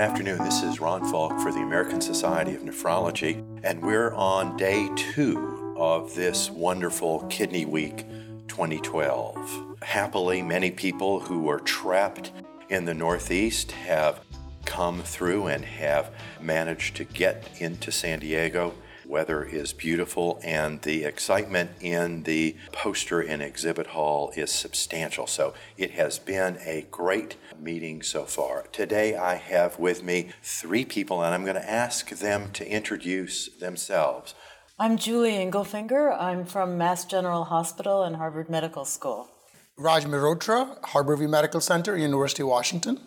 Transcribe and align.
afternoon. 0.00 0.38
This 0.38 0.62
is 0.62 0.80
Ron 0.80 1.04
Falk 1.10 1.38
for 1.40 1.52
the 1.52 1.60
American 1.60 2.00
Society 2.00 2.54
of 2.54 2.62
Nephrology, 2.62 3.44
and 3.62 3.82
we're 3.82 4.14
on 4.14 4.56
day 4.56 4.88
two 4.96 5.74
of 5.76 6.14
this 6.14 6.48
wonderful 6.50 7.26
Kidney 7.26 7.66
Week 7.66 8.06
2012. 8.48 9.76
Happily, 9.82 10.40
many 10.40 10.70
people 10.70 11.20
who 11.20 11.40
were 11.40 11.60
trapped 11.60 12.32
in 12.70 12.86
the 12.86 12.94
Northeast 12.94 13.72
have 13.72 14.20
come 14.64 15.02
through 15.02 15.48
and 15.48 15.66
have 15.66 16.10
managed 16.40 16.96
to 16.96 17.04
get 17.04 17.46
into 17.58 17.92
San 17.92 18.20
Diego 18.20 18.72
weather 19.10 19.42
is 19.44 19.72
beautiful, 19.72 20.40
and 20.42 20.80
the 20.82 21.04
excitement 21.04 21.70
in 21.80 22.22
the 22.22 22.56
poster 22.72 23.20
and 23.20 23.42
exhibit 23.42 23.88
hall 23.88 24.32
is 24.36 24.50
substantial. 24.50 25.26
So 25.26 25.52
it 25.76 25.90
has 25.90 26.18
been 26.18 26.58
a 26.64 26.86
great 26.90 27.36
meeting 27.58 28.02
so 28.02 28.24
far. 28.24 28.62
Today 28.72 29.16
I 29.16 29.34
have 29.34 29.78
with 29.78 30.04
me 30.04 30.30
three 30.42 30.84
people, 30.84 31.22
and 31.22 31.34
I'm 31.34 31.42
going 31.42 31.56
to 31.56 31.70
ask 31.70 32.08
them 32.10 32.50
to 32.52 32.66
introduce 32.70 33.48
themselves. 33.48 34.34
I'm 34.78 34.96
Julie 34.96 35.32
Ingelfinger. 35.32 36.16
I'm 36.18 36.46
from 36.46 36.78
Mass 36.78 37.04
General 37.04 37.44
Hospital 37.44 38.04
and 38.04 38.16
Harvard 38.16 38.48
Medical 38.48 38.84
School. 38.84 39.28
Raj 39.76 40.04
Mehrotra, 40.04 40.80
Harborview 40.82 41.28
Medical 41.28 41.60
Center, 41.60 41.96
University 41.96 42.42
of 42.42 42.48
Washington. 42.48 43.00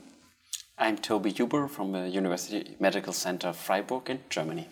I'm 0.78 0.98
Toby 0.98 1.32
Huber 1.32 1.68
from 1.68 1.92
the 1.92 2.10
University 2.10 2.76
Medical 2.80 3.14
Center 3.14 3.54
Freiburg 3.54 4.10
in 4.10 4.20
Germany. 4.30 4.68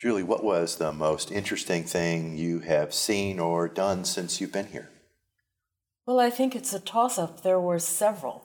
Julie, 0.00 0.22
what 0.22 0.44
was 0.44 0.76
the 0.76 0.92
most 0.92 1.32
interesting 1.32 1.82
thing 1.82 2.36
you 2.36 2.60
have 2.60 2.94
seen 2.94 3.40
or 3.40 3.66
done 3.66 4.04
since 4.04 4.40
you've 4.40 4.52
been 4.52 4.68
here? 4.68 4.90
Well, 6.06 6.20
I 6.20 6.30
think 6.30 6.54
it's 6.54 6.72
a 6.72 6.78
toss 6.78 7.18
up. 7.18 7.42
There 7.42 7.58
were 7.58 7.80
several. 7.80 8.44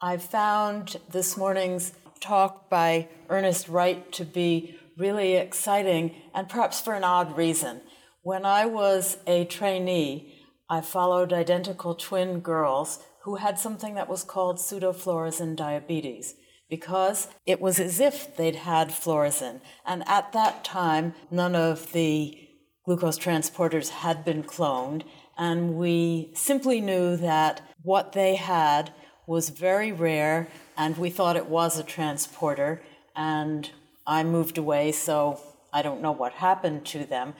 I 0.00 0.16
found 0.16 0.96
this 1.10 1.36
morning's 1.36 1.92
talk 2.20 2.70
by 2.70 3.08
Ernest 3.28 3.68
Wright 3.68 4.10
to 4.12 4.24
be 4.24 4.78
really 4.96 5.34
exciting 5.34 6.14
and 6.34 6.48
perhaps 6.48 6.80
for 6.80 6.94
an 6.94 7.04
odd 7.04 7.36
reason. 7.36 7.82
When 8.22 8.46
I 8.46 8.64
was 8.64 9.18
a 9.26 9.44
trainee, 9.44 10.42
I 10.70 10.80
followed 10.80 11.34
identical 11.34 11.94
twin 11.94 12.40
girls 12.40 13.00
who 13.24 13.34
had 13.36 13.58
something 13.58 13.94
that 13.96 14.08
was 14.08 14.24
called 14.24 14.56
pseudophlorizin 14.56 15.54
diabetes 15.54 16.34
because 16.72 17.28
it 17.44 17.60
was 17.60 17.78
as 17.78 18.00
if 18.00 18.34
they'd 18.34 18.54
had 18.54 18.88
phlorizin. 18.88 19.60
And 19.84 20.02
at 20.08 20.32
that 20.32 20.64
time, 20.64 21.12
none 21.30 21.54
of 21.54 21.92
the 21.92 22.48
glucose 22.86 23.18
transporters 23.18 23.90
had 23.90 24.24
been 24.24 24.42
cloned, 24.42 25.02
and 25.36 25.74
we 25.74 26.30
simply 26.32 26.80
knew 26.80 27.14
that 27.18 27.60
what 27.82 28.14
they 28.14 28.36
had 28.36 28.90
was 29.26 29.50
very 29.50 29.92
rare, 29.92 30.48
and 30.74 30.96
we 30.96 31.10
thought 31.10 31.36
it 31.36 31.44
was 31.44 31.78
a 31.78 31.82
transporter. 31.82 32.80
And 33.14 33.70
I 34.06 34.24
moved 34.24 34.56
away, 34.56 34.92
so 34.92 35.40
I 35.74 35.82
don't 35.82 36.00
know 36.00 36.12
what 36.12 36.32
happened 36.32 36.86
to 36.86 37.04
them. 37.04 37.34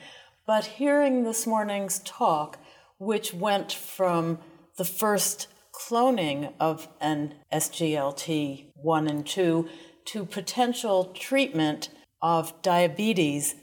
But 0.45 0.65
hearing 0.77 1.23
this 1.23 1.47
morning's 1.47 1.97
talk, 2.05 2.59
which 2.99 3.33
went 3.33 3.73
from 3.73 4.37
the 4.77 4.85
first 4.85 5.47
cloning 5.73 6.53
of 6.59 6.87
an 7.01 7.35
SGLT 7.51 8.71
1 8.75 9.07
and 9.07 9.25
2 9.25 9.67
to 10.05 10.25
potential 10.25 11.05
treatment 11.13 11.89
of 12.21 12.61
diabetes 12.61 13.55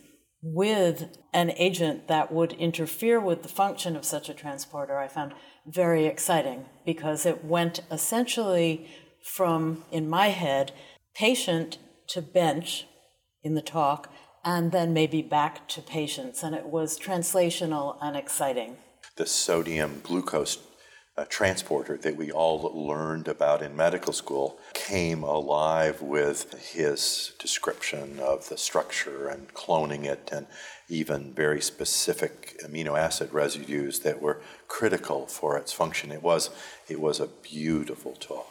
with 0.42 1.08
an 1.32 1.52
agent 1.56 2.08
that 2.08 2.32
would 2.32 2.52
interfere 2.52 3.20
with 3.20 3.42
the 3.42 3.48
function 3.48 3.94
of 3.96 4.04
such 4.04 4.28
a 4.28 4.34
transporter, 4.34 4.98
I 4.98 5.08
found 5.08 5.34
very 5.66 6.06
exciting 6.06 6.64
because 6.84 7.26
it 7.26 7.44
went 7.44 7.80
essentially 7.90 8.88
from, 9.22 9.84
in 9.90 10.08
my 10.08 10.28
head, 10.28 10.72
patient 11.14 11.78
to 12.08 12.22
bench 12.22 12.86
in 13.42 13.54
the 13.54 13.62
talk, 13.62 14.10
and 14.44 14.72
then 14.72 14.94
maybe 14.94 15.20
back 15.20 15.68
to 15.68 15.82
patients. 15.82 16.42
And 16.42 16.54
it 16.54 16.66
was 16.66 16.98
translational 16.98 17.98
and 18.00 18.16
exciting. 18.16 18.76
The 19.16 19.26
sodium 19.26 20.00
glucose 20.02 20.56
transporter 21.28 21.96
that 21.98 22.16
we 22.16 22.30
all 22.32 22.70
learned 22.74 23.28
about 23.28 23.62
in 23.62 23.76
medical 23.76 24.12
school 24.12 24.58
came 24.74 25.22
alive 25.22 26.02
with 26.02 26.72
his 26.72 27.32
description 27.38 28.18
of 28.20 28.48
the 28.48 28.56
structure 28.56 29.28
and 29.28 29.52
cloning 29.54 30.04
it 30.04 30.28
and 30.32 30.46
even 30.88 31.32
very 31.32 31.60
specific 31.60 32.58
amino 32.64 32.98
acid 32.98 33.32
residues 33.32 34.00
that 34.00 34.20
were 34.20 34.40
critical 34.66 35.26
for 35.26 35.56
its 35.56 35.72
function. 35.72 36.10
It 36.10 36.22
was, 36.22 36.50
it 36.88 37.00
was 37.00 37.20
a 37.20 37.28
beautiful 37.42 38.12
talk. 38.12 38.46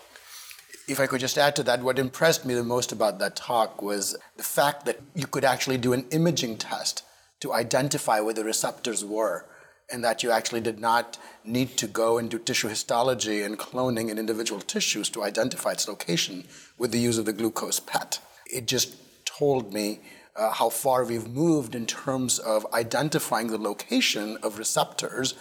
If 0.88 1.00
I 1.00 1.08
could 1.08 1.20
just 1.20 1.38
add 1.38 1.56
to 1.58 1.64
that, 1.64 1.84
what 1.84 2.00
impressed 2.00 2.46
me 2.46 2.56
the 2.56 2.64
most 2.64 2.92
about 2.92 3.20
that 3.20 3.36
talk 3.36 3.82
was 3.82 4.18
the 4.38 4.44
fact 4.44 4.86
that 4.86 5.00
you 5.14 5.28
could 5.28 5.44
actually 5.44 5.78
do 5.78 5.94
an 5.94 6.06
imaging 6.10 6.58
test 6.58 7.04
to 7.42 7.54
identify 7.54 8.20
where 8.20 8.34
the 8.34 8.44
receptors 8.44 9.06
were 9.06 9.46
and 9.92 10.04
that 10.04 10.24
you 10.24 10.32
actually 10.32 10.62
did 10.62 10.80
not 10.80 11.18
need 11.44 11.78
to 11.78 11.88
go 11.88 12.18
and 12.18 12.30
do 12.30 12.38
tissue 12.38 12.68
histology 12.68 13.42
and 13.42 13.58
cloning 13.58 14.10
in 14.10 14.18
individual 14.18 14.62
tissues 14.62 15.10
to 15.10 15.24
identify 15.24 15.72
its 15.72 15.88
location 15.88 16.46
with 16.78 16.92
the 16.92 17.00
use 17.00 17.18
of 17.18 17.26
the 17.26 17.34
glucose 17.34 17.80
PET. 17.80 18.20
It 18.46 18.68
just 18.68 18.96
told 19.26 19.74
me 19.74 20.00
uh, 20.36 20.52
how 20.52 20.70
far 20.70 21.04
we've 21.04 21.28
moved 21.28 21.76
in 21.76 21.86
terms 21.86 22.40
of 22.40 22.66
identifying 22.74 23.48
the 23.48 23.58
location 23.58 24.38
of 24.44 24.58
receptors 24.58 25.34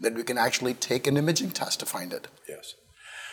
that 0.00 0.14
we 0.14 0.22
can 0.22 0.38
actually 0.38 0.74
take 0.74 1.06
an 1.06 1.16
imaging 1.16 1.50
test 1.50 1.80
to 1.80 1.86
find 1.86 2.12
it. 2.12 2.28
Yes. 2.48 2.74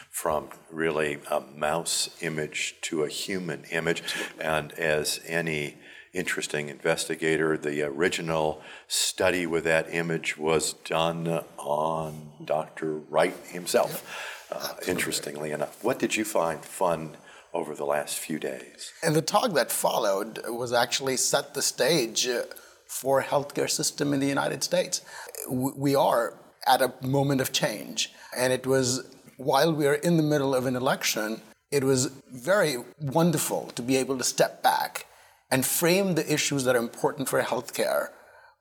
From 0.09 0.49
really 0.69 1.19
a 1.29 1.41
mouse 1.41 2.09
image 2.21 2.75
to 2.81 3.03
a 3.03 3.09
human 3.09 3.63
image. 3.71 4.03
And 4.39 4.71
as 4.73 5.19
any 5.25 5.77
interesting 6.13 6.69
investigator. 6.69 7.57
The 7.57 7.83
original 7.83 8.61
study 8.87 9.45
with 9.45 9.63
that 9.63 9.93
image 9.93 10.37
was 10.37 10.73
done 10.73 11.43
on 11.57 12.31
Dr. 12.43 12.97
Wright 12.97 13.35
himself, 13.47 14.47
uh, 14.51 14.73
interestingly 14.87 15.51
enough. 15.51 15.83
What 15.83 15.99
did 15.99 16.15
you 16.15 16.25
find 16.25 16.63
fun 16.63 17.17
over 17.53 17.75
the 17.75 17.85
last 17.85 18.17
few 18.17 18.39
days? 18.39 18.91
And 19.03 19.15
the 19.15 19.21
talk 19.21 19.53
that 19.53 19.71
followed 19.71 20.39
was 20.47 20.73
actually 20.73 21.17
set 21.17 21.53
the 21.53 21.61
stage 21.61 22.27
for 22.87 23.23
healthcare 23.23 23.69
system 23.69 24.13
in 24.13 24.19
the 24.19 24.27
United 24.27 24.63
States. 24.63 25.01
We 25.49 25.95
are 25.95 26.37
at 26.67 26.81
a 26.81 26.93
moment 27.01 27.41
of 27.41 27.51
change, 27.51 28.11
and 28.37 28.53
it 28.53 28.67
was 28.67 29.07
while 29.37 29.73
we 29.73 29.87
are 29.87 29.95
in 29.95 30.17
the 30.17 30.23
middle 30.23 30.53
of 30.53 30.65
an 30.65 30.75
election, 30.75 31.41
it 31.71 31.83
was 31.83 32.07
very 32.31 32.75
wonderful 32.99 33.71
to 33.75 33.81
be 33.81 33.97
able 33.97 34.17
to 34.17 34.23
step 34.23 34.61
back 34.61 35.07
and 35.51 35.65
frame 35.65 36.15
the 36.15 36.33
issues 36.33 36.63
that 36.63 36.75
are 36.75 36.79
important 36.79 37.27
for 37.27 37.41
healthcare, 37.41 38.07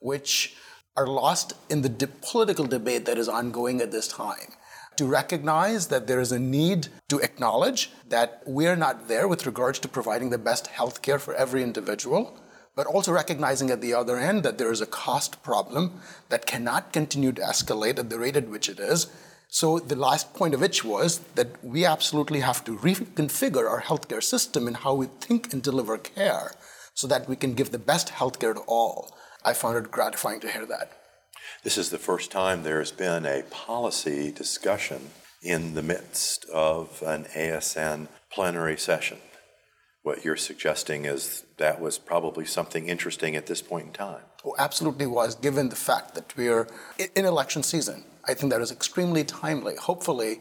which 0.00 0.56
are 0.96 1.06
lost 1.06 1.52
in 1.70 1.82
the 1.82 1.88
de- 1.88 2.08
political 2.08 2.66
debate 2.66 3.06
that 3.06 3.16
is 3.16 3.28
ongoing 3.28 3.80
at 3.80 3.92
this 3.92 4.08
time. 4.08 4.52
To 4.96 5.06
recognize 5.06 5.86
that 5.86 6.06
there 6.08 6.20
is 6.20 6.32
a 6.32 6.38
need 6.38 6.88
to 7.08 7.20
acknowledge 7.20 7.90
that 8.08 8.42
we're 8.44 8.76
not 8.76 9.08
there 9.08 9.28
with 9.28 9.46
regards 9.46 9.78
to 9.78 9.88
providing 9.88 10.30
the 10.30 10.36
best 10.36 10.66
healthcare 10.66 11.20
for 11.20 11.32
every 11.34 11.62
individual, 11.62 12.38
but 12.74 12.86
also 12.86 13.12
recognizing 13.12 13.70
at 13.70 13.80
the 13.80 13.94
other 13.94 14.18
end 14.18 14.42
that 14.42 14.58
there 14.58 14.72
is 14.72 14.80
a 14.80 14.86
cost 14.86 15.42
problem 15.42 16.00
that 16.28 16.44
cannot 16.44 16.92
continue 16.92 17.32
to 17.32 17.40
escalate 17.40 17.98
at 17.98 18.10
the 18.10 18.18
rate 18.18 18.36
at 18.36 18.48
which 18.48 18.68
it 18.68 18.80
is. 18.80 19.06
So, 19.48 19.78
the 19.80 19.96
last 19.96 20.34
point 20.34 20.54
of 20.54 20.60
which 20.60 20.84
was 20.84 21.18
that 21.34 21.64
we 21.64 21.84
absolutely 21.84 22.40
have 22.40 22.62
to 22.64 22.76
reconfigure 22.76 23.68
our 23.68 23.82
healthcare 23.82 24.22
system 24.22 24.68
and 24.68 24.76
how 24.76 24.94
we 24.94 25.06
think 25.20 25.52
and 25.52 25.62
deliver 25.62 25.98
care 25.98 26.52
so 26.94 27.06
that 27.06 27.28
we 27.28 27.36
can 27.36 27.54
give 27.54 27.70
the 27.70 27.78
best 27.78 28.08
healthcare 28.08 28.54
to 28.54 28.60
all. 28.66 29.16
I 29.44 29.52
found 29.52 29.76
it 29.76 29.90
gratifying 29.90 30.40
to 30.40 30.50
hear 30.50 30.66
that. 30.66 30.92
This 31.62 31.78
is 31.78 31.90
the 31.90 31.98
first 31.98 32.30
time 32.30 32.62
there's 32.62 32.92
been 32.92 33.26
a 33.26 33.42
policy 33.50 34.30
discussion 34.30 35.10
in 35.42 35.74
the 35.74 35.82
midst 35.82 36.44
of 36.46 37.02
an 37.06 37.24
ASN 37.36 38.08
plenary 38.30 38.76
session. 38.76 39.18
What 40.02 40.24
you're 40.24 40.36
suggesting 40.36 41.04
is 41.04 41.44
that 41.58 41.80
was 41.80 41.98
probably 41.98 42.46
something 42.46 42.88
interesting 42.88 43.36
at 43.36 43.46
this 43.46 43.60
point 43.60 43.86
in 43.88 43.92
time. 43.92 44.22
Oh, 44.44 44.54
absolutely 44.58 45.06
was, 45.06 45.34
given 45.34 45.68
the 45.68 45.76
fact 45.76 46.14
that 46.14 46.34
we're 46.36 46.66
in 47.14 47.26
election 47.26 47.62
season. 47.62 48.04
I 48.26 48.34
think 48.34 48.52
that 48.52 48.62
is 48.62 48.72
extremely 48.72 49.24
timely. 49.24 49.76
Hopefully, 49.76 50.40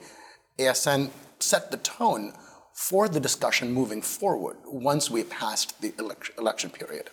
ASN 0.57 1.09
set 1.39 1.71
the 1.71 1.77
tone 1.77 2.33
for 2.79 3.09
the 3.09 3.19
discussion 3.19 3.73
moving 3.73 4.01
forward 4.01 4.55
once 4.65 5.11
we 5.11 5.21
passed 5.21 5.81
the 5.81 5.93
election 6.37 6.69
period. 6.69 7.09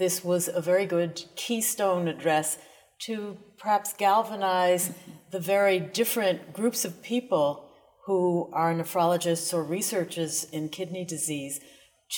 This 0.00 0.24
was 0.24 0.48
a 0.48 0.60
very 0.60 0.84
good 0.84 1.22
keystone 1.36 2.08
address 2.08 2.58
to 3.02 3.36
perhaps 3.56 3.92
galvanize 3.92 4.90
the 5.30 5.38
very 5.38 5.78
different 5.78 6.52
groups 6.52 6.84
of 6.84 7.04
people 7.04 7.70
who 8.06 8.50
are 8.52 8.74
nephrologists 8.74 9.54
or 9.54 9.62
researchers 9.62 10.42
in 10.50 10.68
kidney 10.68 11.04
disease 11.04 11.60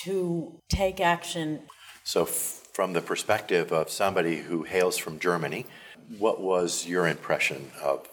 to 0.03 0.59
take 0.67 0.99
action. 0.99 1.61
So, 2.03 2.23
f- 2.23 2.65
from 2.73 2.93
the 2.93 3.01
perspective 3.01 3.71
of 3.71 3.91
somebody 3.91 4.37
who 4.37 4.63
hails 4.63 4.97
from 4.97 5.19
Germany, 5.19 5.67
what 6.17 6.41
was 6.41 6.87
your 6.87 7.07
impression 7.07 7.69
of 7.83 8.07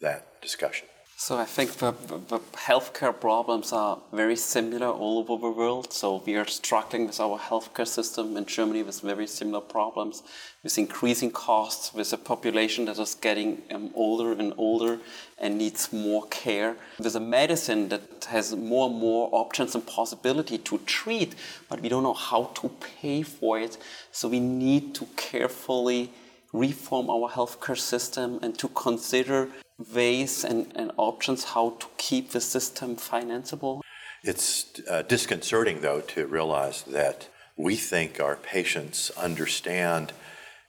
that 0.00 0.40
discussion? 0.40 0.86
So 1.16 1.38
I 1.38 1.44
think 1.44 1.74
the, 1.74 1.92
the, 2.28 2.40
healthcare 2.54 3.18
problems 3.18 3.72
are 3.72 3.98
very 4.12 4.36
similar 4.36 4.88
all 4.88 5.18
over 5.18 5.40
the 5.40 5.50
world. 5.50 5.92
So 5.92 6.22
we 6.26 6.34
are 6.34 6.46
struggling 6.46 7.06
with 7.06 7.20
our 7.20 7.38
healthcare 7.38 7.86
system 7.86 8.36
in 8.36 8.46
Germany 8.46 8.82
with 8.82 9.00
very 9.00 9.28
similar 9.28 9.60
problems, 9.60 10.22
with 10.64 10.76
increasing 10.76 11.30
costs, 11.30 11.94
with 11.94 12.12
a 12.12 12.18
population 12.18 12.86
that 12.86 12.98
is 12.98 13.14
getting 13.14 13.62
um, 13.70 13.90
older 13.94 14.32
and 14.32 14.52
older 14.58 14.98
and 15.38 15.56
needs 15.56 15.92
more 15.92 16.26
care. 16.28 16.76
with 16.98 17.14
a 17.14 17.20
medicine 17.20 17.88
that 17.90 18.26
has 18.28 18.54
more 18.54 18.88
and 18.90 18.98
more 18.98 19.28
options 19.32 19.74
and 19.74 19.86
possibility 19.86 20.58
to 20.58 20.78
treat, 20.78 21.34
but 21.68 21.80
we 21.80 21.88
don't 21.88 22.02
know 22.02 22.14
how 22.14 22.50
to 22.54 22.68
pay 23.00 23.22
for 23.22 23.58
it. 23.58 23.78
So 24.10 24.28
we 24.28 24.40
need 24.40 24.94
to 24.96 25.06
carefully 25.16 26.10
reform 26.52 27.08
our 27.08 27.30
healthcare 27.30 27.78
system 27.78 28.40
and 28.42 28.58
to 28.58 28.68
consider 28.68 29.48
ways 29.78 30.44
and, 30.44 30.72
and 30.74 30.92
options 30.96 31.44
how 31.44 31.70
to 31.80 31.86
keep 31.96 32.30
the 32.30 32.40
system 32.40 32.96
financeable? 32.96 33.80
It's 34.22 34.80
uh, 34.88 35.02
disconcerting, 35.02 35.80
though, 35.80 36.00
to 36.00 36.26
realize 36.26 36.82
that 36.84 37.28
we 37.56 37.76
think 37.76 38.20
our 38.20 38.36
patients 38.36 39.10
understand 39.10 40.12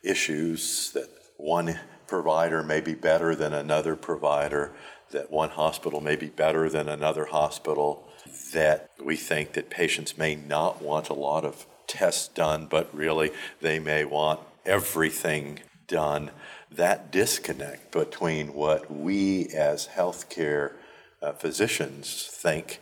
issues 0.03 0.91
that 0.93 1.09
one 1.37 1.79
provider 2.07 2.61
may 2.63 2.81
be 2.81 2.93
better 2.93 3.35
than 3.35 3.53
another 3.53 3.95
provider, 3.95 4.71
that 5.11 5.31
one 5.31 5.49
hospital 5.49 6.01
may 6.01 6.15
be 6.15 6.27
better 6.27 6.69
than 6.69 6.87
another 6.87 7.25
hospital, 7.25 8.07
that 8.53 8.89
we 9.03 9.15
think 9.15 9.53
that 9.53 9.69
patients 9.69 10.17
may 10.17 10.35
not 10.35 10.81
want 10.81 11.09
a 11.09 11.13
lot 11.13 11.45
of 11.45 11.65
tests 11.87 12.27
done, 12.27 12.67
but 12.69 12.93
really 12.93 13.31
they 13.61 13.79
may 13.79 14.03
want 14.03 14.39
everything 14.65 15.59
done 15.87 16.31
that 16.71 17.11
disconnect 17.11 17.91
between 17.91 18.53
what 18.53 18.91
we 18.91 19.47
as 19.49 19.89
healthcare 19.95 20.73
uh, 21.21 21.31
physicians 21.33 22.27
think 22.31 22.79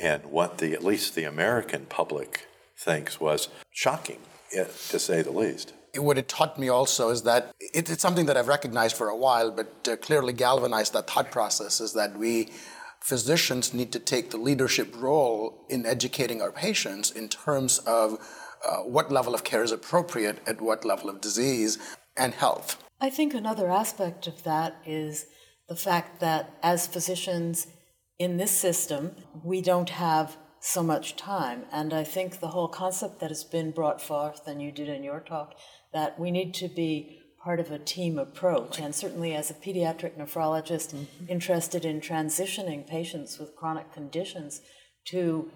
and 0.00 0.24
what 0.26 0.58
the 0.58 0.72
at 0.72 0.84
least 0.84 1.14
the 1.14 1.24
American 1.24 1.86
public 1.86 2.46
thinks 2.76 3.20
was 3.20 3.48
shocking, 3.70 4.18
eh, 4.52 4.64
to 4.88 4.98
say 4.98 5.22
the 5.22 5.30
least. 5.30 5.72
What 5.96 6.18
it 6.18 6.28
taught 6.28 6.58
me 6.58 6.68
also 6.68 7.08
is 7.08 7.22
that 7.22 7.54
it, 7.58 7.88
it's 7.88 8.02
something 8.02 8.26
that 8.26 8.36
I've 8.36 8.48
recognized 8.48 8.96
for 8.96 9.08
a 9.08 9.16
while, 9.16 9.50
but 9.50 9.88
uh, 9.90 9.96
clearly 9.96 10.34
galvanized 10.34 10.92
that 10.92 11.08
thought 11.08 11.30
process 11.30 11.80
is 11.80 11.94
that 11.94 12.18
we 12.18 12.50
physicians 13.00 13.72
need 13.72 13.92
to 13.92 13.98
take 13.98 14.30
the 14.30 14.36
leadership 14.36 14.94
role 14.98 15.64
in 15.70 15.86
educating 15.86 16.42
our 16.42 16.52
patients 16.52 17.10
in 17.10 17.28
terms 17.28 17.78
of 17.86 18.18
uh, 18.66 18.78
what 18.78 19.12
level 19.12 19.34
of 19.34 19.44
care 19.44 19.62
is 19.62 19.72
appropriate 19.72 20.40
at 20.46 20.60
what 20.60 20.84
level 20.84 21.08
of 21.08 21.20
disease 21.20 21.78
and 22.16 22.34
health. 22.34 22.82
I 23.00 23.10
think 23.10 23.34
another 23.34 23.70
aspect 23.70 24.26
of 24.26 24.42
that 24.44 24.76
is 24.86 25.26
the 25.68 25.76
fact 25.76 26.20
that 26.20 26.50
as 26.62 26.86
physicians 26.86 27.66
in 28.18 28.36
this 28.36 28.50
system, 28.50 29.14
we 29.44 29.60
don't 29.60 29.90
have 29.90 30.36
so 30.60 30.82
much 30.82 31.16
time. 31.16 31.64
And 31.70 31.92
I 31.92 32.04
think 32.04 32.40
the 32.40 32.48
whole 32.48 32.68
concept 32.68 33.20
that 33.20 33.30
has 33.30 33.44
been 33.44 33.70
brought 33.70 34.00
forth, 34.00 34.46
and 34.46 34.62
you 34.62 34.72
did 34.72 34.88
in 34.88 35.04
your 35.04 35.20
talk, 35.20 35.54
that 35.92 36.18
we 36.18 36.30
need 36.30 36.54
to 36.54 36.68
be 36.68 37.20
part 37.42 37.60
of 37.60 37.70
a 37.70 37.78
team 37.78 38.18
approach. 38.18 38.80
And 38.80 38.94
certainly, 38.94 39.34
as 39.34 39.50
a 39.50 39.54
pediatric 39.54 40.16
nephrologist 40.18 40.94
mm-hmm. 40.94 41.26
interested 41.28 41.84
in 41.84 42.00
transitioning 42.00 42.86
patients 42.86 43.38
with 43.38 43.54
chronic 43.54 43.92
conditions 43.92 44.60
to 45.06 45.50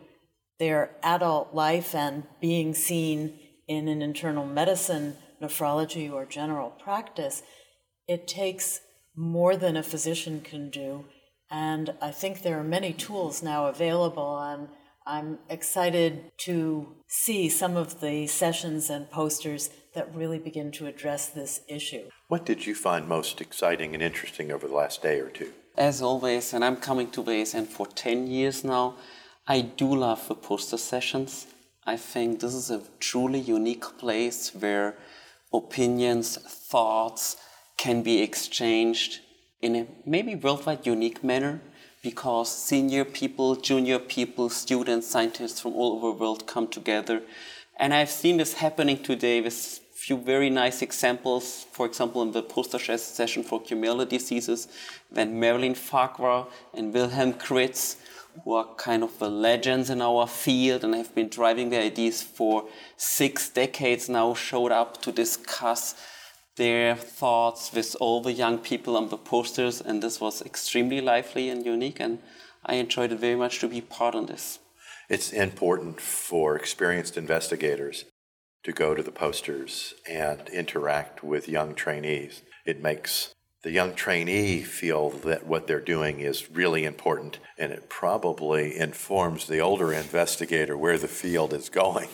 their 0.59 0.91
adult 1.03 1.55
life 1.55 1.95
and 1.95 2.25
being 2.41 2.75
seen 2.75 3.39
in 3.67 3.89
an 3.89 4.03
internal 4.03 4.47
medicine 4.47 5.17
nephrology 5.41 6.11
or 6.13 6.25
general 6.25 6.71
practice, 6.71 7.43
it 8.07 8.27
takes 8.27 8.81
more 9.17 9.57
than 9.57 9.77
a 9.77 9.83
physician 9.83 10.41
can 10.41 10.71
do. 10.71 11.05
And 11.51 11.95
I 12.01 12.11
think 12.11 12.43
there 12.43 12.59
are 12.59 12.65
many 12.65 12.93
tools 12.93 13.43
now 13.43 13.67
available, 13.67 14.39
and 14.39 14.69
I'm 15.07 15.39
excited 15.49 16.31
to 16.47 16.95
see 17.09 17.49
some 17.49 17.77
of 17.77 18.01
the 18.01 18.27
sessions 18.29 18.89
and 18.89 19.11
posters 19.11 19.71
that 19.95 20.15
really 20.15 20.39
begin 20.39 20.71
to 20.73 20.87
address 20.87 21.27
this 21.27 21.63
issue. 21.69 22.09
What 22.29 22.47
did 22.47 22.67
you 22.67 22.75
find 22.77 23.09
most 23.09 23.41
exciting 23.41 23.95
and 23.95 24.03
interesting 24.03 24.53
over 24.53 24.69
the 24.69 24.75
last 24.75 25.03
day 25.03 25.19
or 25.19 25.29
two? 25.29 25.53
As 25.77 26.01
always, 26.01 26.53
and 26.53 26.65
I'm 26.65 26.77
coming 26.77 27.11
to 27.13 27.23
ASN 27.23 27.67
for 27.67 27.87
10 27.87 28.29
years 28.29 28.63
now, 28.63 28.95
I 29.49 29.63
do 29.63 29.93
love 29.93 30.29
the 30.29 30.37
poster 30.37 30.77
sessions. 30.77 31.47
I 31.85 31.97
think 31.97 32.39
this 32.39 32.55
is 32.55 32.71
a 32.71 32.83
truly 33.01 33.41
unique 33.41 33.99
place 33.99 34.55
where 34.55 34.97
opinions, 35.53 36.37
thoughts 36.37 37.37
can 37.77 38.03
be 38.03 38.23
exchanged 38.23 39.21
in 39.63 39.77
a 39.77 39.87
maybe 40.07 40.35
worldwide 40.35 40.87
unique 40.87 41.23
manner 41.25 41.61
because 42.03 42.51
senior 42.51 43.05
people, 43.05 43.57
junior 43.57 43.99
people, 43.99 44.49
students, 44.49 45.07
scientists 45.07 45.61
from 45.61 45.75
all 45.75 45.97
over 45.97 46.17
the 46.17 46.23
world 46.23 46.47
come 46.47 46.67
together. 46.67 47.23
And 47.79 47.93
I've 47.93 48.11
seen 48.11 48.39
this 48.39 48.55
happening 48.55 49.03
today 49.03 49.41
with 49.41 49.81
a 49.93 49.97
few 49.97 50.17
very 50.17 50.51
nice 50.51 50.83
examples. 50.83 51.67
For 51.73 51.87
example, 51.87 52.23
in 52.23 52.33
the 52.33 52.43
poster 52.43 52.79
session 52.79 53.43
for 53.43 53.61
glomerular 53.63 54.09
diseases, 54.09 54.69
when 55.11 55.39
Marilyn 55.39 55.75
Farquhar 55.75 56.49
and 56.75 56.93
Wilhelm 56.95 57.35
Kriz 57.35 57.97
who 58.45 58.55
are 58.55 58.75
kind 58.77 59.03
of 59.03 59.19
the 59.19 59.31
legends 59.31 59.91
in 59.91 60.01
our 60.01 60.27
field 60.27 60.85
and 60.85 60.95
have 60.95 61.15
been 61.15 61.29
driving 61.29 61.71
the 61.71 61.79
ideas 61.79 62.23
for 62.23 62.69
six 62.97 63.49
decades 63.49 64.09
now, 64.09 64.35
showed 64.35 64.73
up 64.73 65.03
to 65.03 65.13
discuss 65.13 65.95
their 66.57 66.95
thoughts 66.95 67.73
with 67.73 67.97
all 68.01 68.21
the 68.21 68.33
young 68.33 68.59
people 68.59 68.97
on 68.97 69.09
the 69.09 69.17
posters, 69.17 69.81
and 69.81 70.03
this 70.03 70.21
was 70.21 70.43
extremely 70.43 71.01
lively 71.01 71.49
and 71.49 71.65
unique, 71.65 72.01
and 72.01 72.19
I 72.67 72.75
enjoyed 72.75 73.13
it 73.13 73.21
very 73.21 73.37
much 73.37 73.59
to 73.61 73.69
be 73.69 73.81
part 73.81 74.15
of 74.15 74.27
this. 74.27 74.59
It's 75.09 75.33
important 75.33 76.01
for 76.01 76.57
experienced 76.57 77.17
investigators 77.17 78.05
to 78.63 78.73
go 78.73 78.95
to 78.95 79.03
the 79.03 79.11
posters 79.11 79.95
and 80.09 80.49
interact 80.51 81.25
with 81.25 81.49
young 81.49 81.75
trainees. 81.75 82.43
It 82.67 82.83
makes 82.83 83.33
the 83.63 83.71
young 83.71 83.95
trainee 83.95 84.63
feel 84.63 85.11
that 85.11 85.47
what 85.47 85.67
they're 85.67 85.81
doing 85.81 86.21
is 86.21 86.51
really 86.51 86.85
important, 86.85 87.39
and 87.59 87.73
it 87.73 87.91
probably 87.91 88.79
informs 88.79 89.47
the 89.47 89.61
older 89.61 89.93
investigator 89.93 90.77
where 90.79 90.97
the 90.97 91.09
field 91.09 91.53
is 91.53 91.69
going. 91.69 92.09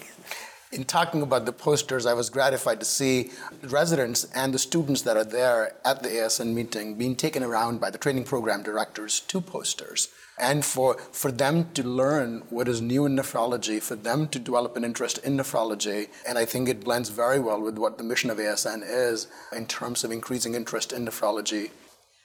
In 0.72 0.82
talking 0.82 1.22
about 1.22 1.46
the 1.46 1.52
posters, 1.52 2.04
I 2.04 2.14
was 2.14 2.28
gratified 2.30 2.80
to 2.80 2.86
see 2.86 3.30
residents 3.62 4.24
and 4.34 4.52
the 4.52 4.58
students 4.58 5.02
that 5.02 5.16
are 5.16 5.24
there 5.24 5.74
at 5.84 6.02
the 6.02 6.08
ASN 6.08 6.52
meeting 6.52 6.96
being 6.96 7.14
taken 7.14 7.44
around 7.44 7.80
by 7.80 7.90
the 7.90 7.98
training 7.98 8.24
program 8.24 8.64
directors 8.64 9.20
to 9.20 9.40
posters 9.40 10.08
and 10.38 10.64
for, 10.64 10.96
for 11.12 11.32
them 11.32 11.70
to 11.72 11.82
learn 11.82 12.42
what 12.50 12.68
is 12.68 12.80
new 12.80 13.06
in 13.06 13.16
nephrology, 13.16 13.82
for 13.82 13.96
them 13.96 14.28
to 14.28 14.38
develop 14.38 14.76
an 14.76 14.84
interest 14.84 15.18
in 15.18 15.36
nephrology. 15.36 16.08
And 16.26 16.36
I 16.36 16.44
think 16.44 16.68
it 16.68 16.84
blends 16.84 17.08
very 17.08 17.40
well 17.40 17.60
with 17.60 17.78
what 17.78 17.98
the 17.98 18.04
mission 18.04 18.30
of 18.30 18.38
ASN 18.38 18.82
is 18.84 19.28
in 19.54 19.66
terms 19.66 20.04
of 20.04 20.12
increasing 20.12 20.54
interest 20.54 20.92
in 20.92 21.06
nephrology. 21.06 21.70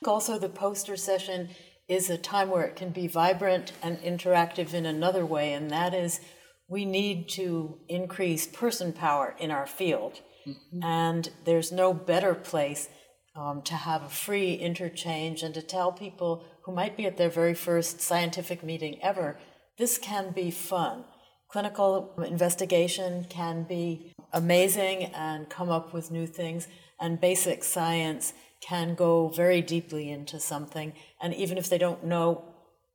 Also, 0.05 0.37
the 0.37 0.49
poster 0.49 0.97
session 0.97 1.49
is 1.87 2.09
a 2.09 2.17
time 2.17 2.49
where 2.49 2.63
it 2.63 2.75
can 2.75 2.89
be 2.89 3.07
vibrant 3.07 3.73
and 3.83 3.97
interactive 3.99 4.73
in 4.73 4.85
another 4.85 5.25
way, 5.25 5.53
and 5.53 5.69
that 5.71 5.93
is 5.93 6.19
we 6.67 6.85
need 6.85 7.27
to 7.27 7.77
increase 7.89 8.47
person 8.47 8.93
power 8.93 9.35
in 9.39 9.51
our 9.51 9.67
field. 9.67 10.21
Mm-hmm. 10.47 10.83
And 10.83 11.29
there's 11.45 11.71
no 11.71 11.93
better 11.93 12.33
place 12.33 12.89
um, 13.35 13.61
to 13.63 13.73
have 13.73 14.03
a 14.03 14.09
free 14.09 14.53
interchange 14.53 15.43
and 15.43 15.53
to 15.53 15.61
tell 15.61 15.91
people 15.91 16.45
who 16.63 16.71
might 16.71 16.97
be 16.97 17.05
at 17.05 17.17
their 17.17 17.29
very 17.29 17.53
first 17.53 18.01
scientific 18.01 18.63
meeting 18.63 19.01
ever, 19.01 19.37
this 19.77 19.97
can 19.97 20.31
be 20.31 20.51
fun. 20.51 21.05
Clinical 21.49 22.13
investigation 22.25 23.25
can 23.29 23.63
be 23.63 24.13
amazing 24.31 25.05
and 25.13 25.49
come 25.49 25.69
up 25.69 25.93
with 25.93 26.11
new 26.11 26.25
things, 26.25 26.67
and 26.99 27.19
basic 27.19 27.63
science 27.63 28.33
can 28.61 28.95
go 28.95 29.27
very 29.29 29.61
deeply 29.61 30.09
into 30.09 30.39
something. 30.39 30.93
And 31.21 31.33
even 31.33 31.57
if 31.57 31.69
they 31.69 31.77
don't 31.77 32.05
know 32.05 32.45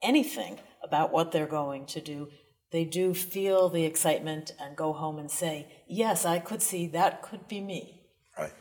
anything 0.03 0.59
about 0.83 1.13
what 1.13 1.33
they're 1.33 1.47
going 1.47 1.87
to 1.87 2.01
do, 2.01 2.29
they 2.73 2.85
do 2.85 3.15
feel 3.15 3.69
the 3.69 3.85
excitement 3.85 4.53
and 4.61 4.77
go 4.77 4.93
home 4.93 5.19
and 5.19 5.31
say, 5.31 5.67
Yes, 5.89 6.25
I 6.25 6.39
could 6.39 6.63
see 6.63 6.87
that 6.89 7.23
could 7.23 7.49
be 7.49 7.61
me. 7.61 8.03
Right. 8.39 8.53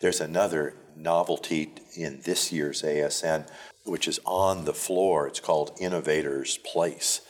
There's 0.00 0.20
another 0.20 0.74
novelty 0.96 1.72
in 1.96 2.20
this 2.24 2.52
year's 2.52 2.82
ASN, 2.82 3.48
which 3.84 4.08
is 4.08 4.20
on 4.24 4.64
the 4.64 4.74
floor. 4.74 5.26
It's 5.26 5.40
called 5.40 5.76
Innovators 5.80 6.58
Place. 6.58 7.20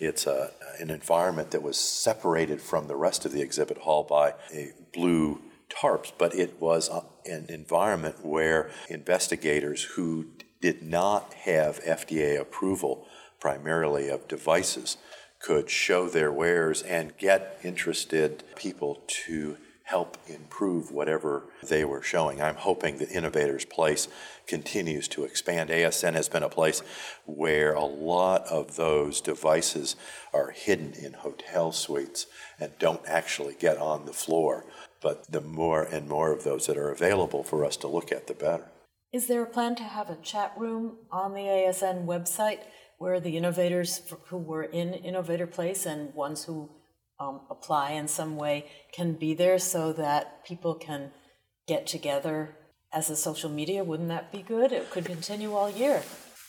It's 0.00 0.26
a, 0.26 0.50
an 0.80 0.90
environment 0.90 1.50
that 1.52 1.62
was 1.62 1.78
separated 1.78 2.60
from 2.60 2.88
the 2.88 2.96
rest 2.96 3.24
of 3.24 3.32
the 3.32 3.42
exhibit 3.42 3.78
hall 3.78 4.02
by 4.02 4.34
a 4.52 4.72
blue 4.92 5.40
tarps, 5.70 6.12
but 6.16 6.34
it 6.34 6.60
was 6.60 6.90
an 7.24 7.46
environment 7.48 8.24
where 8.24 8.70
investigators 8.88 9.82
who 9.82 10.26
did 10.60 10.82
not 10.82 11.32
have 11.34 11.82
FDA 11.84 12.40
approval, 12.40 13.06
primarily 13.40 14.08
of 14.08 14.26
devices, 14.28 14.96
could 15.40 15.68
show 15.68 16.08
their 16.08 16.32
wares 16.32 16.82
and 16.82 17.16
get 17.18 17.60
interested 17.62 18.42
people 18.56 19.02
to 19.06 19.58
help 19.84 20.16
improve 20.26 20.90
whatever 20.90 21.44
they 21.62 21.84
were 21.84 22.02
showing. 22.02 22.40
I'm 22.40 22.56
hoping 22.56 22.96
that 22.98 23.10
Innovators 23.10 23.66
Place 23.66 24.08
continues 24.46 25.08
to 25.08 25.24
expand. 25.24 25.68
ASN 25.68 26.14
has 26.14 26.28
been 26.28 26.42
a 26.42 26.48
place 26.48 26.82
where 27.26 27.74
a 27.74 27.84
lot 27.84 28.46
of 28.46 28.76
those 28.76 29.20
devices 29.20 29.94
are 30.32 30.50
hidden 30.50 30.94
in 30.94 31.12
hotel 31.12 31.70
suites 31.70 32.26
and 32.58 32.72
don't 32.78 33.02
actually 33.06 33.54
get 33.54 33.76
on 33.76 34.06
the 34.06 34.14
floor. 34.14 34.64
But 35.02 35.30
the 35.30 35.42
more 35.42 35.82
and 35.82 36.08
more 36.08 36.32
of 36.32 36.44
those 36.44 36.66
that 36.66 36.78
are 36.78 36.90
available 36.90 37.44
for 37.44 37.62
us 37.62 37.76
to 37.78 37.88
look 37.88 38.10
at, 38.10 38.26
the 38.26 38.34
better. 38.34 38.70
Is 39.12 39.26
there 39.26 39.42
a 39.42 39.46
plan 39.46 39.76
to 39.76 39.84
have 39.84 40.08
a 40.08 40.16
chat 40.16 40.52
room 40.56 40.96
on 41.12 41.34
the 41.34 41.42
ASN 41.42 42.06
website 42.06 42.60
where 42.98 43.20
the 43.20 43.36
innovators 43.36 44.00
who 44.28 44.38
were 44.38 44.64
in 44.64 44.94
Innovator 44.94 45.46
Place 45.46 45.84
and 45.84 46.14
ones 46.14 46.44
who 46.44 46.70
um, 47.20 47.42
apply 47.50 47.92
in 47.92 48.08
some 48.08 48.36
way 48.36 48.66
can 48.92 49.14
be 49.14 49.34
there 49.34 49.58
so 49.58 49.92
that 49.92 50.44
people 50.44 50.74
can 50.74 51.10
get 51.66 51.86
together 51.86 52.56
as 52.92 53.10
a 53.10 53.16
social 53.16 53.50
media? 53.50 53.84
Wouldn't 53.84 54.08
that 54.08 54.32
be 54.32 54.42
good? 54.42 54.72
It 54.72 54.90
could 54.90 55.04
continue 55.04 55.52
all 55.54 55.70
year. 55.70 56.02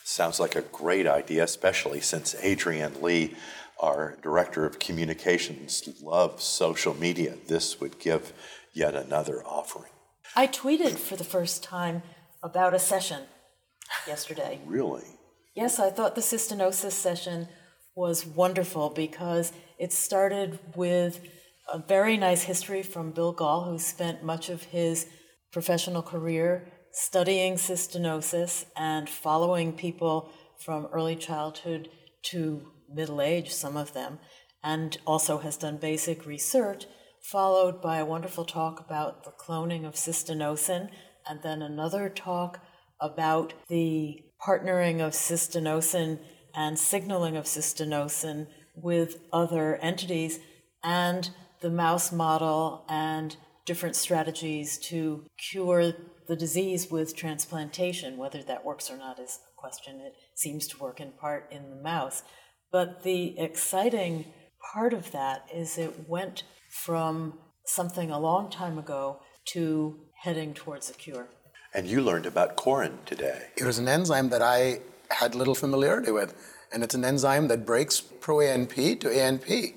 Sounds 0.03 0.39
like 0.39 0.55
a 0.55 0.61
great 0.61 1.07
idea, 1.07 1.43
especially 1.43 1.99
since 1.99 2.35
Adrienne 2.43 3.01
Lee, 3.01 3.35
our 3.79 4.17
director 4.21 4.65
of 4.65 4.77
communications, 4.79 5.87
loves 6.01 6.43
social 6.43 6.93
media. 6.93 7.35
This 7.47 7.79
would 7.79 7.99
give 7.99 8.33
yet 8.73 8.95
another 8.95 9.43
offering. 9.43 9.91
I 10.35 10.47
tweeted 10.47 10.97
for 10.97 11.15
the 11.15 11.23
first 11.23 11.63
time 11.63 12.03
about 12.43 12.75
a 12.75 12.79
session 12.79 13.23
yesterday. 14.05 14.59
Really? 14.65 15.05
Yes, 15.55 15.79
I 15.79 15.89
thought 15.89 16.15
the 16.15 16.21
cystinosis 16.21 16.91
session 16.91 17.47
was 17.95 18.25
wonderful 18.25 18.89
because 18.89 19.53
it 19.79 19.93
started 19.93 20.59
with 20.75 21.21
a 21.71 21.79
very 21.79 22.17
nice 22.17 22.43
history 22.43 22.83
from 22.83 23.11
Bill 23.11 23.31
Gahl, 23.31 23.63
who 23.63 23.79
spent 23.79 24.23
much 24.23 24.49
of 24.49 24.63
his 24.63 25.07
professional 25.51 26.01
career 26.01 26.67
studying 26.91 27.55
cystinosis 27.55 28.65
and 28.75 29.09
following 29.09 29.73
people 29.73 30.29
from 30.63 30.87
early 30.87 31.15
childhood 31.15 31.89
to 32.23 32.61
middle 32.93 33.21
age, 33.21 33.51
some 33.51 33.77
of 33.77 33.93
them, 33.93 34.19
and 34.63 34.97
also 35.05 35.37
has 35.39 35.57
done 35.57 35.77
basic 35.77 36.25
research, 36.25 36.85
followed 37.21 37.81
by 37.81 37.97
a 37.97 38.05
wonderful 38.05 38.45
talk 38.45 38.79
about 38.79 39.23
the 39.23 39.31
cloning 39.31 39.85
of 39.85 39.95
cystinosin, 39.95 40.89
and 41.27 41.41
then 41.43 41.61
another 41.61 42.09
talk 42.09 42.59
about 43.01 43.53
the 43.67 44.19
partnering 44.45 44.99
of 45.01 45.13
cystinosin 45.13 46.19
and 46.55 46.79
signaling 46.79 47.35
of 47.35 47.45
cystinosin 47.45 48.47
with 48.75 49.17
other 49.31 49.75
entities 49.77 50.39
and 50.83 51.29
the 51.61 51.69
mouse 51.69 52.11
model 52.11 52.85
and 52.89 53.35
different 53.65 53.95
strategies 53.95 54.77
to 54.77 55.25
cure 55.51 55.93
the 56.27 56.35
disease 56.35 56.89
with 56.91 57.15
transplantation. 57.15 58.17
Whether 58.17 58.43
that 58.43 58.63
works 58.63 58.89
or 58.89 58.97
not 58.97 59.19
is 59.19 59.39
a 59.51 59.59
question. 59.59 59.99
It 60.01 60.13
seems 60.35 60.67
to 60.67 60.77
work 60.77 60.99
in 60.99 61.11
part 61.11 61.51
in 61.51 61.69
the 61.69 61.81
mouse. 61.81 62.23
But 62.71 63.03
the 63.03 63.37
exciting 63.39 64.25
part 64.73 64.93
of 64.93 65.11
that 65.11 65.47
is 65.53 65.77
it 65.77 66.07
went 66.07 66.43
from 66.69 67.39
something 67.65 68.11
a 68.11 68.19
long 68.19 68.49
time 68.49 68.77
ago 68.77 69.19
to 69.45 69.99
heading 70.21 70.53
towards 70.53 70.89
a 70.89 70.93
cure. 70.93 71.27
And 71.73 71.87
you 71.87 72.01
learned 72.01 72.25
about 72.25 72.55
corin 72.55 72.99
today. 73.05 73.47
It 73.57 73.63
was 73.63 73.79
an 73.79 73.87
enzyme 73.87 74.29
that 74.29 74.41
I 74.41 74.79
had 75.09 75.35
little 75.35 75.55
familiarity 75.55 76.11
with, 76.11 76.33
and 76.73 76.83
it's 76.83 76.95
an 76.95 77.05
enzyme 77.05 77.47
that 77.47 77.65
breaks 77.65 78.01
pro-ANP 78.01 78.99
to 78.99 79.07
ANP. 79.07 79.75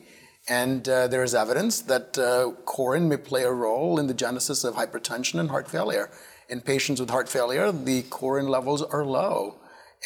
And 0.49 0.89
uh, 0.89 1.09
there 1.09 1.23
is 1.23 1.35
evidence 1.35 1.81
that 1.83 2.19
uh, 2.19 2.53
corin 2.65 3.09
may 3.09 3.19
play 3.19 3.43
a 3.43 3.53
role 3.53 4.01
in 4.01 4.07
the 4.07 4.15
genesis 4.15 4.65
of 4.65 4.75
hypertension 4.75 5.39
and 5.39 5.51
heart 5.51 5.71
failure. 5.71 6.11
In 6.49 6.63
patients 6.63 7.01
with 7.01 7.11
heart 7.11 7.29
failure, 7.29 7.71
the 7.71 8.03
corin 8.05 8.49
levels 8.49 8.83
are 8.83 9.05
low, 9.05 9.57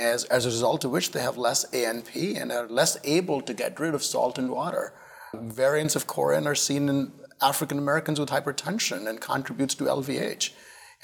as, 0.00 0.24
as 0.24 0.44
a 0.44 0.48
result 0.48 0.84
of 0.84 0.90
which 0.90 1.12
they 1.12 1.20
have 1.20 1.36
less 1.36 1.64
ANP 1.70 2.40
and 2.40 2.50
are 2.50 2.66
less 2.66 2.96
able 3.04 3.40
to 3.42 3.54
get 3.54 3.78
rid 3.78 3.94
of 3.94 4.02
salt 4.02 4.38
and 4.38 4.50
water. 4.50 4.92
Variants 5.34 5.94
of 5.94 6.08
corin 6.08 6.46
are 6.48 6.56
seen 6.56 6.88
in 6.88 7.12
African 7.40 7.78
Americans 7.78 8.18
with 8.18 8.30
hypertension 8.30 9.08
and 9.08 9.20
contributes 9.20 9.74
to 9.76 9.84
LVH. 9.84 10.50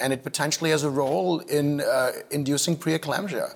And 0.01 0.13
it 0.13 0.23
potentially 0.23 0.71
has 0.71 0.83
a 0.83 0.91
role 0.91 1.41
in 1.41 1.81
uh, 1.81 2.13
inducing 2.31 2.77
preeclampsia. 2.77 3.55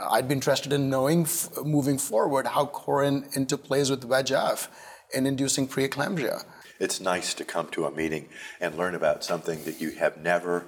I'd 0.00 0.28
be 0.28 0.34
interested 0.34 0.72
in 0.72 0.88
knowing, 0.88 1.22
f- 1.22 1.50
moving 1.64 1.98
forward, 1.98 2.46
how 2.46 2.66
corin 2.66 3.24
interplays 3.34 3.90
with 3.90 4.08
VEGF 4.08 4.68
in 5.12 5.26
inducing 5.26 5.68
preeclampsia. 5.68 6.44
It's 6.80 7.00
nice 7.00 7.34
to 7.34 7.44
come 7.44 7.68
to 7.68 7.84
a 7.84 7.90
meeting 7.90 8.28
and 8.60 8.76
learn 8.76 8.94
about 8.94 9.22
something 9.22 9.64
that 9.64 9.80
you 9.80 9.90
have 9.90 10.16
never 10.16 10.64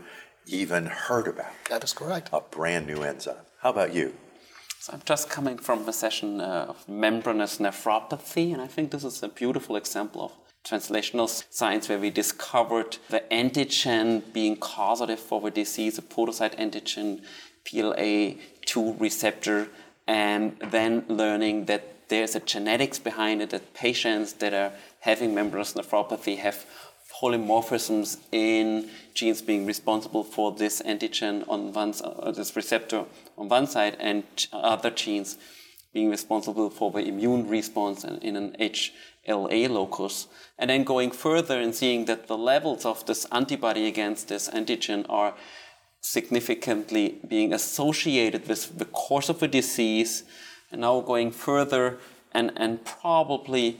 even 0.46 0.86
heard 0.86 1.26
about. 1.26 1.52
That 1.70 1.82
is 1.82 1.94
correct. 1.94 2.28
A 2.32 2.40
brand 2.40 2.86
new 2.86 3.02
enzyme. 3.02 3.36
How 3.60 3.70
about 3.70 3.94
you? 3.94 4.14
So 4.78 4.92
I'm 4.92 5.02
just 5.06 5.30
coming 5.30 5.56
from 5.56 5.88
a 5.88 5.92
session 5.94 6.42
uh, 6.42 6.66
of 6.68 6.86
membranous 6.86 7.56
nephropathy, 7.58 8.52
and 8.52 8.60
I 8.60 8.66
think 8.66 8.90
this 8.90 9.04
is 9.04 9.22
a 9.22 9.28
beautiful 9.28 9.76
example 9.76 10.20
of 10.26 10.32
translational 10.62 11.28
science 11.50 11.88
where 11.88 11.98
we 11.98 12.10
discovered 12.10 12.98
the 13.08 13.22
antigen 13.32 14.22
being 14.34 14.56
causative 14.56 15.18
for 15.18 15.40
the 15.40 15.50
disease, 15.50 15.96
a 15.96 16.02
podocyte 16.02 16.58
antigen, 16.58 17.22
PLA2 18.74 19.00
receptor, 19.00 19.68
and 20.06 20.56
then 20.58 21.04
learning 21.08 21.66
that 21.66 22.08
there's 22.08 22.34
a 22.34 22.40
genetics 22.40 22.98
behind 22.98 23.40
it, 23.42 23.50
that 23.50 23.74
patients 23.74 24.34
that 24.34 24.52
are 24.52 24.72
having 25.00 25.34
membranous 25.34 25.72
nephropathy 25.74 26.38
have 26.38 26.66
polymorphisms 27.20 28.18
in 28.32 28.88
genes 29.14 29.40
being 29.40 29.64
responsible 29.66 30.24
for 30.24 30.52
this 30.52 30.82
antigen 30.82 31.44
on 31.48 31.72
one 31.72 31.94
uh, 32.02 32.32
this 32.32 32.56
receptor 32.56 33.04
on 33.38 33.48
one 33.48 33.66
side 33.66 33.96
and 34.00 34.24
other 34.52 34.90
genes 34.90 35.38
being 35.92 36.10
responsible 36.10 36.68
for 36.70 36.90
the 36.90 37.06
immune 37.06 37.48
response 37.48 38.02
in 38.02 38.34
an 38.34 38.56
HLA 38.58 39.70
locus. 39.70 40.26
And 40.58 40.68
then 40.68 40.82
going 40.82 41.12
further 41.12 41.60
and 41.60 41.72
seeing 41.72 42.06
that 42.06 42.26
the 42.26 42.36
levels 42.36 42.84
of 42.84 43.06
this 43.06 43.26
antibody 43.30 43.86
against 43.86 44.26
this 44.26 44.48
antigen 44.48 45.06
are 45.08 45.34
significantly 46.04 47.18
being 47.26 47.52
associated 47.52 48.46
with 48.46 48.78
the 48.78 48.84
course 48.84 49.28
of 49.28 49.42
a 49.42 49.48
disease. 49.48 50.24
And 50.70 50.82
now 50.82 51.00
going 51.00 51.30
further 51.30 51.98
and, 52.32 52.52
and 52.56 52.84
probably 52.84 53.78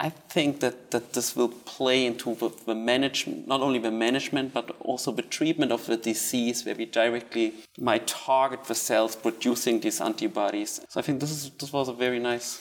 I 0.00 0.08
think 0.10 0.58
that, 0.60 0.90
that 0.90 1.12
this 1.12 1.36
will 1.36 1.50
play 1.50 2.04
into 2.04 2.34
the, 2.34 2.50
the, 2.66 2.74
management, 2.74 3.46
not 3.46 3.60
only 3.60 3.78
the 3.78 3.92
management, 3.92 4.52
but 4.52 4.74
also 4.80 5.12
the 5.12 5.22
treatment 5.22 5.70
of 5.70 5.86
the 5.86 5.96
disease, 5.96 6.64
where 6.64 6.74
we 6.74 6.86
directly 6.86 7.54
might 7.78 8.08
target 8.08 8.64
the 8.64 8.74
cells 8.74 9.14
producing 9.14 9.78
these 9.80 10.00
antibodies. 10.00 10.80
So 10.88 10.98
I 10.98 11.02
think 11.02 11.20
this, 11.20 11.30
is, 11.30 11.50
this 11.50 11.72
was 11.72 11.88
a 11.88 11.92
very 11.92 12.18
nice 12.18 12.60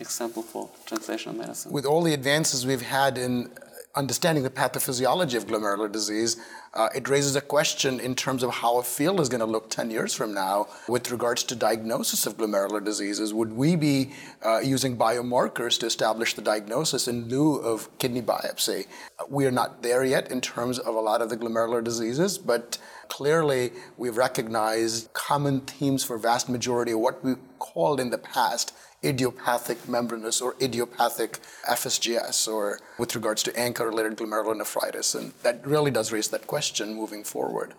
example 0.00 0.42
for 0.42 0.70
translational 0.86 1.36
medicine. 1.36 1.72
With 1.72 1.84
all 1.84 2.02
the 2.02 2.14
advances 2.14 2.66
we've 2.66 2.80
had 2.80 3.18
in 3.18 3.50
understanding 3.94 4.42
the 4.42 4.50
pathophysiology 4.50 5.34
of 5.36 5.46
glomerular 5.46 5.90
disease, 5.90 6.36
uh, 6.74 6.88
it 6.94 7.08
raises 7.08 7.36
a 7.36 7.40
question 7.40 8.00
in 8.00 8.14
terms 8.14 8.42
of 8.42 8.50
how 8.50 8.78
a 8.78 8.82
field 8.82 9.20
is 9.20 9.28
going 9.28 9.40
to 9.40 9.46
look 9.46 9.68
10 9.68 9.90
years 9.90 10.14
from 10.14 10.32
now 10.32 10.66
with 10.88 11.10
regards 11.10 11.44
to 11.44 11.54
diagnosis 11.54 12.24
of 12.24 12.38
glomerular 12.38 12.82
diseases. 12.82 13.34
Would 13.34 13.52
we 13.52 13.76
be 13.76 14.10
uh, 14.42 14.60
using 14.60 14.96
biomarkers 14.96 15.78
to 15.80 15.86
establish 15.86 16.32
the 16.32 16.40
diagnosis 16.40 17.06
in 17.06 17.28
lieu 17.28 17.56
of 17.56 17.90
kidney 17.98 18.22
biopsy? 18.22 18.86
We 19.28 19.44
are 19.44 19.50
not 19.50 19.82
there 19.82 20.04
yet 20.04 20.30
in 20.30 20.40
terms 20.40 20.78
of 20.78 20.94
a 20.94 21.00
lot 21.00 21.20
of 21.20 21.28
the 21.28 21.36
glomerular 21.36 21.84
diseases, 21.84 22.38
but 22.38 22.78
clearly 23.08 23.72
we've 23.98 24.16
recognized 24.16 25.12
common 25.12 25.60
themes 25.60 26.02
for 26.02 26.16
vast 26.16 26.48
majority 26.48 26.92
of 26.92 27.00
what 27.00 27.22
we 27.22 27.34
called 27.62 28.00
in 28.00 28.10
the 28.10 28.18
past 28.18 28.74
idiopathic 29.04 29.88
membranous 29.88 30.40
or 30.40 30.56
idiopathic 30.60 31.38
FSGS 31.68 32.52
or 32.52 32.80
with 32.98 33.14
regards 33.14 33.42
to 33.44 33.52
ANCA-related 33.52 34.16
glomerulonephritis. 34.16 35.14
And 35.18 35.32
that 35.42 35.64
really 35.66 35.90
does 35.90 36.12
raise 36.12 36.28
that 36.28 36.46
question 36.46 36.94
moving 36.94 37.22
forward. 37.24 37.74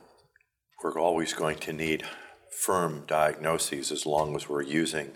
We're 0.81 0.99
always 0.99 1.33
going 1.33 1.59
to 1.59 1.73
need 1.73 2.03
firm 2.49 3.03
diagnoses 3.07 3.91
as 3.91 4.05
long 4.05 4.35
as 4.35 4.47
we're 4.47 4.63
using 4.63 5.11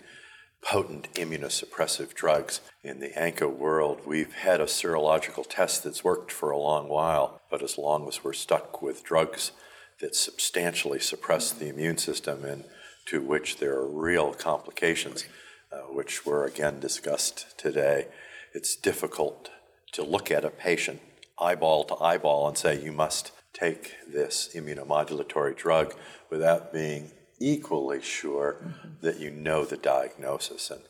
potent 0.62 1.12
immunosuppressive 1.14 2.14
drugs. 2.14 2.60
In 2.82 3.00
the 3.00 3.10
ANCA 3.10 3.50
world, 3.50 4.00
we've 4.06 4.32
had 4.32 4.60
a 4.60 4.64
serological 4.66 5.46
test 5.48 5.84
that's 5.84 6.04
worked 6.04 6.32
for 6.32 6.50
a 6.50 6.58
long 6.58 6.88
while, 6.88 7.40
but 7.50 7.62
as 7.62 7.78
long 7.78 8.08
as 8.08 8.22
we're 8.22 8.32
stuck 8.32 8.82
with 8.82 9.04
drugs 9.04 9.52
that 10.00 10.14
substantially 10.14 11.00
suppress 11.00 11.52
the 11.52 11.68
immune 11.68 11.98
system 11.98 12.44
and 12.44 12.64
to 13.08 13.20
which 13.20 13.56
there 13.56 13.74
are 13.74 13.88
real 13.88 14.32
complications, 14.34 15.24
uh, 15.72 15.78
which 15.92 16.26
were 16.26 16.44
again 16.44 16.80
discussed 16.80 17.58
today, 17.58 18.06
it's 18.52 18.76
difficult 18.76 19.50
to 19.92 20.02
look 20.02 20.30
at 20.30 20.44
a 20.44 20.50
patient 20.50 21.00
eyeball 21.38 21.84
to 21.84 21.96
eyeball 22.02 22.48
and 22.48 22.58
say 22.58 22.80
you 22.80 22.92
must 22.92 23.32
take 23.52 23.94
this 24.06 24.50
immunomodulatory 24.54 25.56
drug 25.56 25.94
without 26.30 26.72
being 26.72 27.10
equally 27.40 28.02
sure 28.02 28.56
mm-hmm. 28.62 28.88
that 29.00 29.18
you 29.18 29.30
know 29.30 29.64
the 29.64 29.76
diagnosis. 29.76 30.70
And 30.70 30.82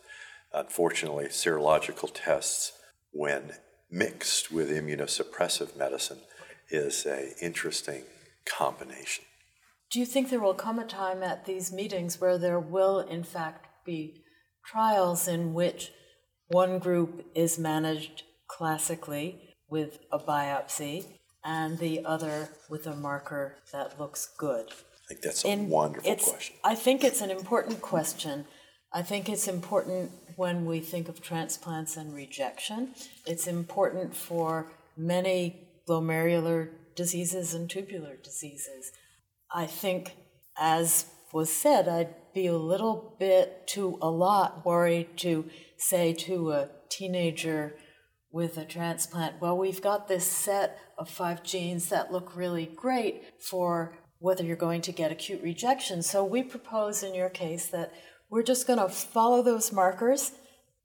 unfortunately, 0.52 1.26
serological 1.26 2.10
tests, 2.12 2.72
when 3.12 3.52
mixed 3.90 4.52
with 4.52 4.70
immunosuppressive 4.70 5.76
medicine 5.76 6.18
is 6.70 7.06
a 7.06 7.32
interesting 7.42 8.02
combination. 8.44 9.24
Do 9.90 9.98
you 9.98 10.06
think 10.06 10.28
there 10.28 10.40
will 10.40 10.54
come 10.54 10.78
a 10.78 10.84
time 10.84 11.22
at 11.22 11.46
these 11.46 11.72
meetings 11.72 12.20
where 12.20 12.36
there 12.36 12.60
will, 12.60 13.00
in 13.00 13.22
fact, 13.24 13.66
be 13.86 14.22
trials 14.66 15.26
in 15.26 15.54
which 15.54 15.92
one 16.48 16.78
group 16.78 17.24
is 17.34 17.58
managed 17.58 18.22
classically 18.48 19.54
with 19.68 19.98
a 20.12 20.18
biopsy 20.18 21.06
and 21.42 21.78
the 21.78 22.04
other 22.04 22.50
with 22.68 22.86
a 22.86 22.94
marker 22.94 23.56
that 23.72 23.98
looks 23.98 24.28
good? 24.36 24.66
I 24.70 25.08
think 25.08 25.22
that's 25.22 25.44
a 25.44 25.48
in, 25.48 25.70
wonderful 25.70 26.16
question. 26.16 26.56
I 26.62 26.74
think 26.74 27.02
it's 27.02 27.22
an 27.22 27.30
important 27.30 27.80
question. 27.80 28.44
I 28.92 29.00
think 29.00 29.28
it's 29.28 29.48
important 29.48 30.10
when 30.36 30.66
we 30.66 30.80
think 30.80 31.08
of 31.08 31.22
transplants 31.22 31.96
and 31.96 32.14
rejection. 32.14 32.94
It's 33.26 33.46
important 33.46 34.14
for 34.14 34.70
many 34.98 35.68
glomerular 35.88 36.68
diseases 36.94 37.54
and 37.54 37.70
tubular 37.70 38.16
diseases. 38.16 38.92
I 39.52 39.66
think, 39.66 40.12
as 40.58 41.06
was 41.32 41.52
said, 41.52 41.88
I'd 41.88 42.14
be 42.34 42.46
a 42.46 42.56
little 42.56 43.16
bit 43.18 43.66
to 43.68 43.98
a 44.00 44.10
lot 44.10 44.64
worried 44.64 45.16
to 45.18 45.46
say 45.76 46.12
to 46.12 46.52
a 46.52 46.68
teenager 46.90 47.74
with 48.30 48.58
a 48.58 48.64
transplant, 48.64 49.40
well, 49.40 49.56
we've 49.56 49.82
got 49.82 50.08
this 50.08 50.26
set 50.26 50.78
of 50.98 51.08
five 51.08 51.42
genes 51.42 51.88
that 51.88 52.12
look 52.12 52.36
really 52.36 52.66
great 52.66 53.22
for 53.40 53.98
whether 54.18 54.44
you're 54.44 54.56
going 54.56 54.82
to 54.82 54.92
get 54.92 55.12
acute 55.12 55.42
rejection. 55.42 56.02
So 56.02 56.24
we 56.24 56.42
propose 56.42 57.02
in 57.02 57.14
your 57.14 57.30
case 57.30 57.68
that 57.68 57.92
we're 58.30 58.42
just 58.42 58.66
going 58.66 58.78
to 58.78 58.88
follow 58.88 59.42
those 59.42 59.72
markers 59.72 60.32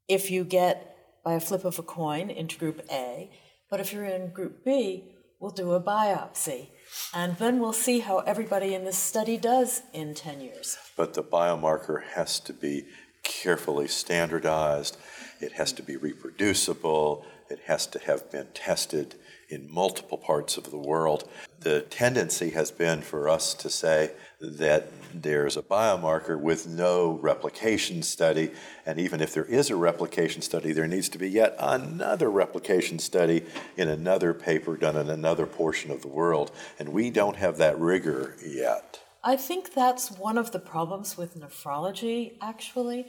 if 0.08 0.30
you 0.30 0.44
get 0.44 0.96
by 1.24 1.34
a 1.34 1.40
flip 1.40 1.64
of 1.64 1.78
a 1.78 1.82
coin 1.82 2.30
into 2.30 2.58
group 2.58 2.82
A, 2.90 3.30
but 3.70 3.80
if 3.80 3.92
you're 3.92 4.04
in 4.04 4.32
group 4.32 4.64
B, 4.64 5.14
we'll 5.40 5.50
do 5.50 5.72
a 5.72 5.80
biopsy. 5.80 6.68
And 7.12 7.36
then 7.38 7.60
we'll 7.60 7.72
see 7.72 8.00
how 8.00 8.18
everybody 8.20 8.74
in 8.74 8.84
this 8.84 8.98
study 8.98 9.36
does 9.36 9.82
in 9.92 10.14
10 10.14 10.40
years. 10.40 10.76
But 10.96 11.14
the 11.14 11.22
biomarker 11.22 12.02
has 12.14 12.40
to 12.40 12.52
be 12.52 12.86
carefully 13.22 13.88
standardized, 13.88 14.96
it 15.40 15.52
has 15.52 15.72
to 15.72 15.82
be 15.82 15.96
reproducible, 15.96 17.24
it 17.48 17.60
has 17.66 17.86
to 17.88 17.98
have 18.00 18.30
been 18.30 18.48
tested 18.54 19.14
in 19.54 19.72
multiple 19.72 20.18
parts 20.18 20.56
of 20.56 20.70
the 20.70 20.76
world. 20.76 21.28
The 21.60 21.80
tendency 21.82 22.50
has 22.50 22.70
been 22.70 23.00
for 23.00 23.28
us 23.28 23.54
to 23.54 23.70
say 23.70 24.10
that 24.40 24.88
there's 25.14 25.56
a 25.56 25.62
biomarker 25.62 26.38
with 26.38 26.66
no 26.66 27.12
replication 27.22 28.02
study, 28.02 28.50
and 28.84 28.98
even 28.98 29.20
if 29.20 29.32
there 29.32 29.44
is 29.44 29.70
a 29.70 29.76
replication 29.76 30.42
study, 30.42 30.72
there 30.72 30.88
needs 30.88 31.08
to 31.10 31.18
be 31.18 31.30
yet 31.30 31.54
another 31.58 32.30
replication 32.30 32.98
study 32.98 33.46
in 33.76 33.88
another 33.88 34.34
paper 34.34 34.76
done 34.76 34.96
in 34.96 35.08
another 35.08 35.46
portion 35.46 35.90
of 35.90 36.02
the 36.02 36.08
world, 36.08 36.50
and 36.78 36.88
we 36.90 37.10
don't 37.10 37.36
have 37.36 37.56
that 37.58 37.78
rigor 37.78 38.36
yet. 38.44 39.00
I 39.22 39.36
think 39.36 39.72
that's 39.72 40.10
one 40.10 40.36
of 40.36 40.50
the 40.50 40.58
problems 40.58 41.16
with 41.16 41.38
nephrology, 41.40 42.36
actually. 42.42 43.06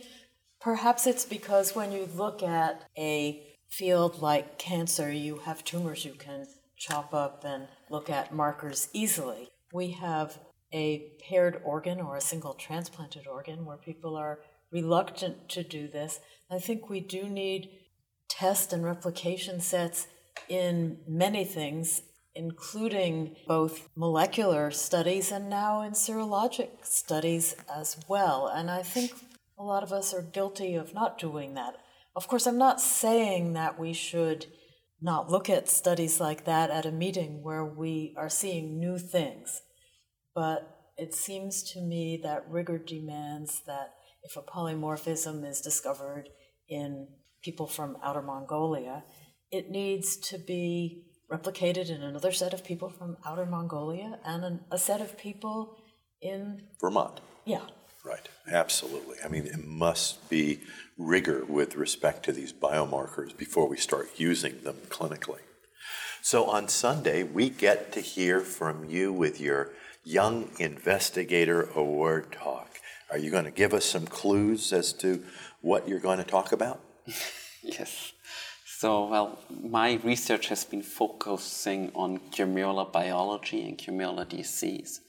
Perhaps 0.62 1.08
it's 1.08 1.26
because 1.26 1.76
when 1.76 1.92
you 1.92 2.08
look 2.16 2.42
at 2.42 2.84
a 2.98 3.55
field 3.78 4.22
like 4.22 4.58
cancer, 4.58 5.12
you 5.12 5.40
have 5.40 5.64
tumors 5.64 6.06
you 6.06 6.14
can 6.14 6.48
chop 6.78 7.14
up 7.14 7.44
and 7.46 7.68
look 7.90 8.10
at 8.10 8.34
markers 8.34 8.88
easily. 8.94 9.50
We 9.74 9.92
have 9.92 10.38
a 10.74 11.12
paired 11.28 11.62
organ 11.64 12.00
or 12.00 12.16
a 12.16 12.22
single 12.22 12.54
transplanted 12.54 13.28
organ 13.28 13.66
where 13.66 13.78
people 13.78 14.16
are 14.16 14.40
reluctant 14.72 15.50
to 15.50 15.64
do 15.64 15.90
this. 15.90 16.20
I 16.50 16.60
think 16.60 16.90
we 16.90 17.02
do 17.02 17.24
need 17.24 17.70
test 18.30 18.72
and 18.72 18.84
replication 18.84 19.60
sets 19.60 20.08
in 20.48 21.00
many 21.08 21.44
things, 21.44 22.02
including 22.34 23.36
both 23.46 23.90
molecular 23.96 24.72
studies 24.72 25.32
and 25.32 25.50
now 25.50 25.82
in 25.82 25.92
serologic 25.92 26.70
studies 26.84 27.56
as 27.74 27.98
well. 28.08 28.48
And 28.48 28.72
I 28.72 28.84
think 28.84 29.12
a 29.58 29.64
lot 29.64 29.84
of 29.84 29.92
us 29.92 30.14
are 30.14 30.22
guilty 30.22 30.76
of 30.76 30.94
not 30.94 31.18
doing 31.18 31.56
that. 31.56 31.76
Of 32.16 32.28
course, 32.28 32.48
I'm 32.48 32.58
not 32.58 32.80
saying 32.80 33.54
that 33.54 33.80
we 33.80 33.94
should 33.94 34.46
not 35.02 35.30
look 35.30 35.50
at 35.50 35.68
studies 35.68 36.20
like 36.20 36.46
that 36.46 36.70
at 36.70 36.86
a 36.86 36.92
meeting 36.92 37.44
where 37.44 37.66
we 37.66 38.14
are 38.18 38.30
seeing 38.30 38.80
new 38.80 38.98
things. 38.98 39.62
But 40.34 40.92
it 40.98 41.14
seems 41.14 41.62
to 41.74 41.82
me 41.82 42.20
that 42.24 42.50
rigor 42.50 42.78
demands 42.78 43.62
that 43.68 43.94
if 44.24 44.38
a 44.38 44.42
polymorphism 44.42 45.48
is 45.48 45.62
discovered 45.62 46.30
in 46.70 47.08
people 47.44 47.68
from 47.68 47.98
outer 48.04 48.22
Mongolia, 48.22 49.04
it 49.52 49.70
needs 49.70 50.16
to 50.18 50.38
be 50.38 51.04
replicated 51.32 51.90
in 51.90 52.02
another 52.02 52.32
set 52.32 52.54
of 52.54 52.64
people 52.64 52.90
from 52.90 53.18
outer 53.26 53.46
Mongolia 53.46 54.20
and 54.26 54.44
an, 54.44 54.60
a 54.72 54.78
set 54.78 55.02
of 55.02 55.18
people 55.18 55.76
in 56.22 56.62
Vermont. 56.80 57.20
Yeah. 57.46 57.62
Right, 58.06 58.30
absolutely. 58.48 59.18
I 59.26 59.30
mean, 59.30 59.48
it 59.48 59.66
must 59.66 60.30
be 60.30 60.60
rigor 60.96 61.44
with 61.44 61.76
respect 61.76 62.24
to 62.26 62.32
these 62.32 62.54
biomarkers 62.54 63.36
before 63.36 63.68
we 63.68 63.78
start 63.78 64.12
using 64.16 64.62
them 64.62 64.76
clinically. 64.90 65.40
So 66.22 66.46
on 66.46 66.68
Sunday, 66.68 67.24
we 67.24 67.50
get 67.50 67.92
to 67.94 68.02
hear 68.02 68.42
from 68.42 68.86
you 68.86 69.12
with 69.12 69.42
your 69.42 69.72
Young 70.04 70.50
Investigator 70.60 71.64
Award 71.76 72.32
talk. 72.32 72.70
Are 73.10 73.18
you 73.18 73.32
going 73.32 73.46
to 73.46 73.52
give 73.52 73.74
us 73.74 73.86
some 73.86 74.06
clues 74.06 74.72
as 74.72 74.94
to 74.94 75.24
what 75.62 75.90
you're 75.90 76.00
going 76.00 76.20
to 76.20 76.24
talk 76.24 76.52
about? 76.52 76.82
yes. 77.64 78.14
So, 78.68 79.08
well, 79.08 79.40
my 79.50 80.00
research 80.04 80.50
has 80.50 80.64
been 80.64 80.84
focusing 80.84 81.92
on 81.96 82.20
glomerular 82.30 82.92
biology 82.92 83.68
and 83.68 83.78
glomerular 83.78 84.30
disease. 84.30 85.02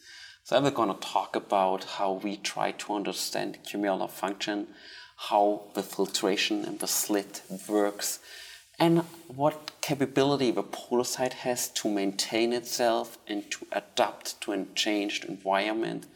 So 0.46 0.56
I'm 0.56 0.72
going 0.72 0.94
to 0.94 1.00
talk 1.00 1.34
about 1.34 1.82
how 1.98 2.20
we 2.22 2.36
try 2.36 2.70
to 2.70 2.94
understand 2.94 3.58
glomerular 3.66 4.08
function, 4.08 4.68
how 5.16 5.62
the 5.74 5.82
filtration 5.82 6.64
and 6.64 6.78
the 6.78 6.86
slit 6.86 7.42
works, 7.68 8.20
and 8.78 9.00
what 9.26 9.72
capability 9.80 10.52
the 10.52 10.62
podocyte 10.62 11.32
has 11.32 11.68
to 11.70 11.90
maintain 11.90 12.52
itself 12.52 13.18
and 13.26 13.50
to 13.50 13.66
adapt 13.72 14.40
to 14.42 14.52
a 14.52 14.64
changed 14.76 15.24
environment, 15.24 16.06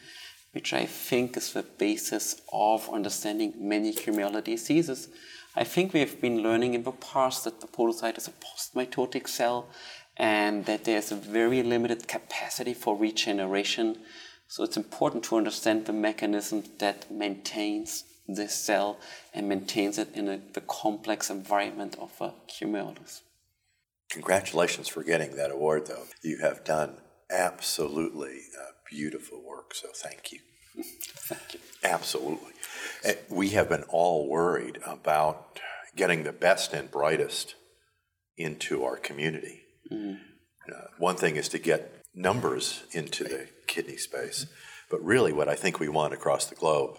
which 0.53 0.73
I 0.73 0.87
think 0.87 1.37
is 1.37 1.53
the 1.53 1.65
basis 1.65 2.41
of 2.53 2.89
understanding 2.89 3.55
many 3.59 3.93
glomerular 3.93 4.45
diseases. 4.45 5.09
I 5.57 5.65
think 5.65 5.93
we 5.93 5.99
have 5.99 6.21
been 6.21 6.41
learning 6.41 6.75
in 6.75 6.85
the 6.85 6.93
past 6.93 7.43
that 7.43 7.61
the 7.61 7.67
podocyte 7.67 8.17
is 8.17 8.29
a 8.29 8.33
postmitotic 8.47 9.27
cell 9.27 9.67
and 10.21 10.67
that 10.67 10.85
there's 10.85 11.11
a 11.11 11.17
very 11.17 11.63
limited 11.63 12.07
capacity 12.07 12.75
for 12.75 12.95
regeneration. 12.95 13.97
So 14.49 14.63
it's 14.63 14.77
important 14.77 15.25
to 15.25 15.37
understand 15.39 15.87
the 15.87 15.95
mechanism 15.95 16.63
that 16.79 17.11
maintains 17.11 18.05
this 18.29 18.55
cell 18.55 18.99
and 19.33 19.49
maintains 19.49 19.97
it 19.97 20.15
in 20.15 20.29
a, 20.29 20.39
the 20.53 20.61
complex 20.61 21.31
environment 21.31 21.97
of 21.99 22.13
a 22.21 22.35
glomerulus. 22.47 23.23
Congratulations 24.11 24.89
for 24.89 25.03
getting 25.03 25.37
that 25.37 25.51
award, 25.51 25.87
though. 25.87 26.05
You 26.23 26.39
have 26.43 26.65
done 26.65 26.99
absolutely 27.31 28.41
uh, 28.61 28.73
beautiful 28.91 29.41
work, 29.43 29.75
so 29.75 29.89
thank 29.95 30.33
you. 30.33 30.41
thank 30.85 31.55
you. 31.55 31.61
Absolutely. 31.83 32.53
We 33.31 33.51
have 33.51 33.71
been 33.71 33.85
all 33.85 34.29
worried 34.29 34.81
about 34.85 35.59
getting 35.97 36.25
the 36.25 36.33
best 36.33 36.75
and 36.75 36.91
brightest 36.91 37.55
into 38.37 38.85
our 38.85 38.99
community. 38.99 39.63
Mm-hmm. 39.93 40.15
Uh, 40.73 40.87
one 40.99 41.17
thing 41.17 41.37
is 41.37 41.49
to 41.49 41.59
get 41.59 42.03
numbers 42.15 42.85
into 42.93 43.25
the 43.25 43.49
kidney 43.67 43.97
space, 43.97 44.47
but 44.91 45.05
really 45.05 45.33
what 45.33 45.49
I 45.49 45.55
think 45.55 45.81
we 45.81 45.89
want 45.89 46.15
across 46.15 46.47
the 46.47 46.55
globe 46.55 46.99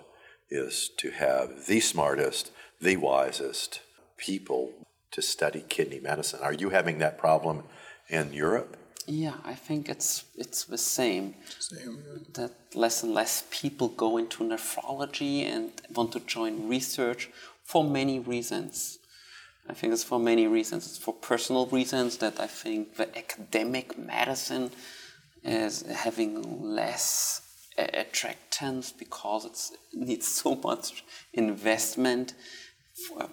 is 0.49 0.89
to 0.97 1.12
have 1.12 1.67
the 1.67 1.80
smartest, 1.80 2.51
the 2.80 2.97
wisest 2.97 3.82
people 4.17 4.73
to 5.12 5.21
study 5.21 5.63
kidney 5.67 5.99
medicine. 5.99 6.39
Are 6.41 6.54
you 6.54 6.69
having 6.69 6.99
that 6.99 7.17
problem 7.17 7.63
in 8.10 8.34
Europe? 8.34 8.77
Yeah, 9.08 9.34
I 9.43 9.56
think 9.56 9.89
it's 9.89 10.25
it's 10.38 10.65
the 10.65 10.77
same. 10.77 11.36
Same. 11.60 12.04
That 12.34 12.51
less 12.75 13.04
and 13.04 13.13
less 13.13 13.43
people 13.49 13.88
go 13.89 14.17
into 14.17 14.43
nephrology 14.43 15.43
and 15.43 15.71
want 15.93 16.12
to 16.13 16.19
join 16.19 16.69
research 16.69 17.30
for 17.63 17.84
many 17.84 18.19
reasons. 18.19 18.99
I 19.69 19.74
think 19.74 19.93
it's 19.93 20.04
for 20.04 20.19
many 20.19 20.47
reasons. 20.47 20.88
It's 20.88 20.97
for 20.97 21.13
personal 21.13 21.67
reasons 21.67 22.17
that 22.17 22.39
I 22.39 22.47
think 22.47 22.95
the 22.95 23.15
academic 23.17 23.97
medicine 23.97 24.71
is 25.43 25.82
having 25.84 26.62
less 26.62 27.41
attractants 27.78 28.97
because 28.97 29.45
it 29.45 29.80
needs 29.93 30.28
so 30.28 30.56
much 30.56 31.04
investment, 31.34 32.34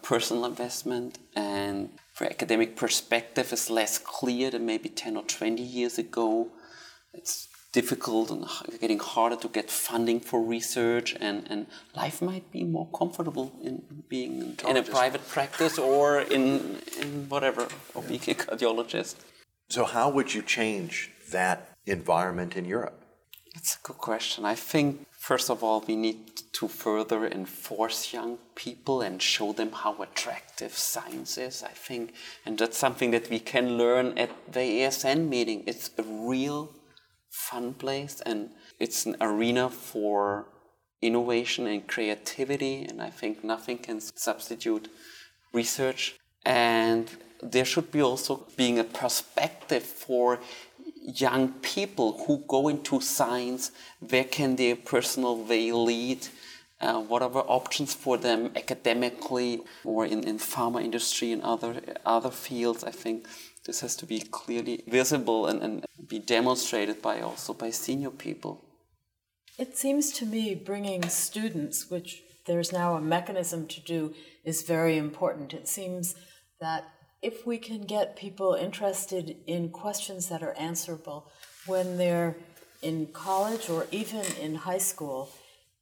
personal 0.03 0.45
investment, 0.45 1.19
and 1.35 1.91
for 2.12 2.25
academic 2.25 2.77
perspective 2.77 3.53
is 3.53 3.69
less 3.71 3.99
clear 3.99 4.51
than 4.51 4.64
maybe 4.64 4.88
10 4.88 5.17
or 5.17 5.25
20 5.25 5.62
years 5.62 5.99
ago. 5.99 6.49
It's 7.12 7.49
difficult 7.81 8.27
and 8.35 8.43
getting 8.83 9.01
harder 9.14 9.38
to 9.45 9.49
get 9.59 9.67
funding 9.87 10.19
for 10.29 10.38
research, 10.57 11.09
and, 11.27 11.37
and 11.51 11.61
life 12.03 12.19
might 12.31 12.47
be 12.57 12.62
more 12.77 12.88
comfortable 13.01 13.47
in 13.67 13.75
being 14.14 14.33
in 14.71 14.77
a 14.85 14.87
private 14.99 15.25
practice 15.37 15.75
or 15.91 16.05
in, 16.37 16.45
in 17.03 17.11
whatever, 17.33 17.62
or 17.95 18.03
being 18.11 18.25
a 18.35 18.37
cardiologist. 18.45 19.14
So, 19.77 19.81
how 19.97 20.07
would 20.14 20.29
you 20.37 20.43
change 20.57 20.95
that 21.38 21.59
environment 21.99 22.53
in 22.61 22.64
Europe? 22.77 22.99
That's 23.55 23.75
a 23.81 23.83
good 23.88 24.01
question. 24.11 24.41
I 24.55 24.57
think, 24.71 24.88
first 25.31 25.49
of 25.51 25.59
all, 25.64 25.79
we 25.91 25.97
need 26.07 26.21
to 26.59 26.64
further 26.87 27.21
enforce 27.41 27.99
young 28.12 28.33
people 28.64 28.97
and 29.07 29.14
show 29.35 29.49
them 29.59 29.71
how 29.83 29.93
attractive 30.07 30.73
science 30.73 31.33
is, 31.49 31.57
I 31.73 31.75
think. 31.87 32.05
And 32.45 32.53
that's 32.59 32.79
something 32.85 33.11
that 33.17 33.27
we 33.35 33.41
can 33.53 33.67
learn 33.83 34.07
at 34.25 34.31
the 34.57 34.64
ASN 34.81 35.29
meeting. 35.29 35.59
It's 35.71 35.91
a 35.99 36.03
real 36.03 36.61
fun 37.38 37.72
place 37.74 38.20
and 38.27 38.51
it's 38.79 39.07
an 39.07 39.16
arena 39.20 39.70
for 39.70 40.46
innovation 41.01 41.66
and 41.66 41.87
creativity. 41.87 42.85
And 42.85 43.01
I 43.01 43.11
think 43.11 43.44
nothing 43.44 43.79
can 43.79 44.01
substitute 44.01 44.88
research. 45.53 46.16
And 46.44 47.09
there 47.42 47.64
should 47.64 47.90
be 47.92 48.03
also 48.03 48.46
being 48.57 48.79
a 48.79 48.85
perspective 48.85 49.83
for 49.83 50.40
young 51.27 51.53
people 51.74 52.24
who 52.27 52.44
go 52.48 52.68
into 52.68 53.01
science, 53.01 53.70
where 54.11 54.24
can 54.24 54.57
their 54.57 54.77
personal 54.77 55.37
way 55.44 55.72
lead? 55.72 56.27
Uh, 56.81 57.01
what 57.01 57.22
are 57.22 57.31
options 57.61 57.92
for 57.92 58.16
them 58.16 58.53
academically 58.55 59.61
or 59.85 60.07
in, 60.07 60.22
in 60.22 60.38
pharma 60.38 60.81
industry 60.83 61.33
and 61.33 61.42
other 61.42 61.72
other 62.07 62.31
fields? 62.31 62.85
I 62.85 62.92
think 62.92 63.27
this 63.69 63.81
has 63.83 63.95
to 63.95 64.07
be 64.07 64.21
clearly 64.21 64.83
visible 64.89 65.47
and, 65.47 65.63
and 65.63 65.85
be 66.09 66.19
demonstrated 66.19 67.03
by 67.03 67.21
also 67.21 67.53
by 67.53 67.69
senior 67.69 68.11
people. 68.11 68.65
It 69.59 69.77
seems 69.77 70.11
to 70.13 70.25
me 70.25 70.55
bringing 70.55 71.03
students, 71.11 71.91
which 71.91 72.23
there's 72.47 72.73
now 72.73 72.95
a 72.95 73.01
mechanism 73.01 73.67
to 73.67 73.81
do, 73.83 74.15
is 74.43 74.63
very 74.63 74.97
important. 74.97 75.53
It 75.53 75.69
seems 75.69 76.15
that 76.63 76.89
if 77.21 77.47
we 77.47 77.59
can 77.59 77.83
get 77.83 78.17
people 78.17 78.55
interested 78.55 79.37
in 79.47 79.69
questions 79.69 80.31
that 80.31 80.43
are 80.43 80.55
answerable 80.55 81.31
when 81.67 81.99
they're 81.99 82.39
in 82.81 83.09
college 83.09 83.69
or 83.69 83.87
even 83.91 84.25
in 84.41 84.55
high 84.55 84.79
school, 84.79 85.29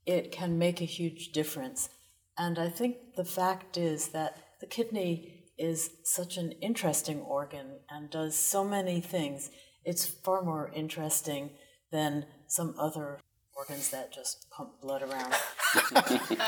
it 0.07 0.33
can 0.33 0.59
make 0.59 0.81
a 0.81 0.93
huge 0.99 1.31
difference. 1.31 1.89
And 2.37 2.59
I 2.59 2.69
think 2.69 3.15
the 3.15 3.25
fact 3.25 3.77
is 3.77 4.09
that 4.09 4.39
the 4.61 4.67
kidney 4.67 5.36
is 5.59 5.91
such 6.05 6.37
an 6.37 6.53
interesting 6.61 7.21
organ 7.21 7.79
and 7.91 8.11
does 8.11 8.37
so 8.37 8.65
many 8.65 9.01
things. 9.01 9.51
It's 9.85 10.05
far 10.05 10.43
more 10.43 10.71
interesting 10.75 11.51
than 11.91 12.27
some 12.47 12.75
other 12.79 13.19
organs 13.57 13.91
that 13.91 14.13
just 14.13 14.47
pump 14.51 14.81
blood 14.83 15.03
around. 15.03 15.35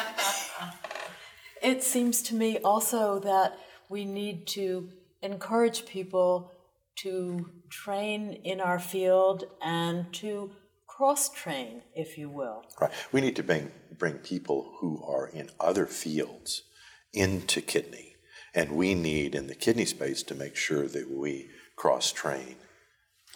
it 1.63 1.83
seems 1.83 2.23
to 2.23 2.35
me 2.35 2.59
also 2.59 3.19
that 3.21 3.59
we 3.89 4.05
need 4.05 4.47
to 4.49 4.91
encourage 5.23 5.87
people 5.87 6.53
to 6.97 7.49
train 7.71 8.33
in 8.45 8.61
our 8.61 8.79
field 8.79 9.45
and 9.63 10.13
to 10.13 10.51
cross 10.87 11.31
train, 11.31 11.83
if 11.95 12.19
you 12.19 12.29
will. 12.29 12.65
Right. 12.81 12.91
We 13.13 13.21
need 13.21 13.37
to 13.37 13.43
bring, 13.43 13.71
bring 13.97 14.15
people 14.15 14.75
who 14.81 15.03
are 15.07 15.29
in 15.29 15.51
other 15.61 15.87
fields 15.87 16.65
into 17.13 17.61
kidney. 17.61 18.17
And 18.55 18.73
we 18.73 18.95
need, 18.95 19.35
in 19.35 19.47
the 19.47 19.55
kidney 19.55 19.85
space, 19.85 20.23
to 20.25 20.35
make 20.35 20.57
sure 20.57 20.87
that 20.87 21.11
we 21.11 21.49
cross 21.77 22.13
train 22.13 22.57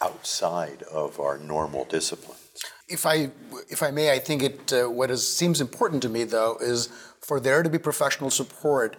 outside 0.00 0.82
of 0.84 1.20
our 1.20 1.38
normal 1.38 1.84
disciplines. 1.84 2.40
If 2.88 3.06
I, 3.06 3.30
if 3.68 3.82
I 3.82 3.90
may, 3.90 4.10
I 4.10 4.18
think 4.18 4.42
it, 4.42 4.72
uh, 4.72 4.90
what 4.90 5.10
is, 5.10 5.26
seems 5.26 5.60
important 5.60 6.02
to 6.02 6.08
me, 6.08 6.24
though, 6.24 6.56
is 6.60 6.88
for 7.20 7.38
there 7.38 7.62
to 7.62 7.70
be 7.70 7.78
professional 7.78 8.30
support 8.30 8.96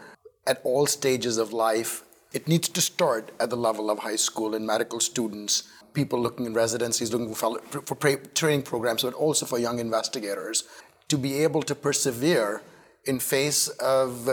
at 0.47 0.61
all 0.63 0.85
stages 0.85 1.37
of 1.37 1.51
life 1.51 2.03
it 2.33 2.47
needs 2.47 2.67
to 2.67 2.81
start 2.81 3.31
at 3.39 3.51
the 3.51 3.55
level 3.55 3.91
of 3.91 3.99
high 3.99 4.15
school 4.15 4.55
and 4.55 4.65
medical 4.65 4.99
students, 4.99 5.63
people 5.93 6.19
looking 6.19 6.47
in 6.47 6.53
residencies, 6.55 7.13
looking 7.13 7.35
for, 7.35 7.59
for 7.85 7.95
training 8.33 8.63
programs, 8.63 9.03
but 9.03 9.13
also 9.13 9.45
for 9.45 9.59
young 9.59 9.77
investigators 9.77 10.63
to 11.09 11.17
be 11.17 11.43
able 11.43 11.61
to 11.61 11.75
persevere 11.75 12.63
in 13.05 13.19
face 13.19 13.67
of 13.67 14.27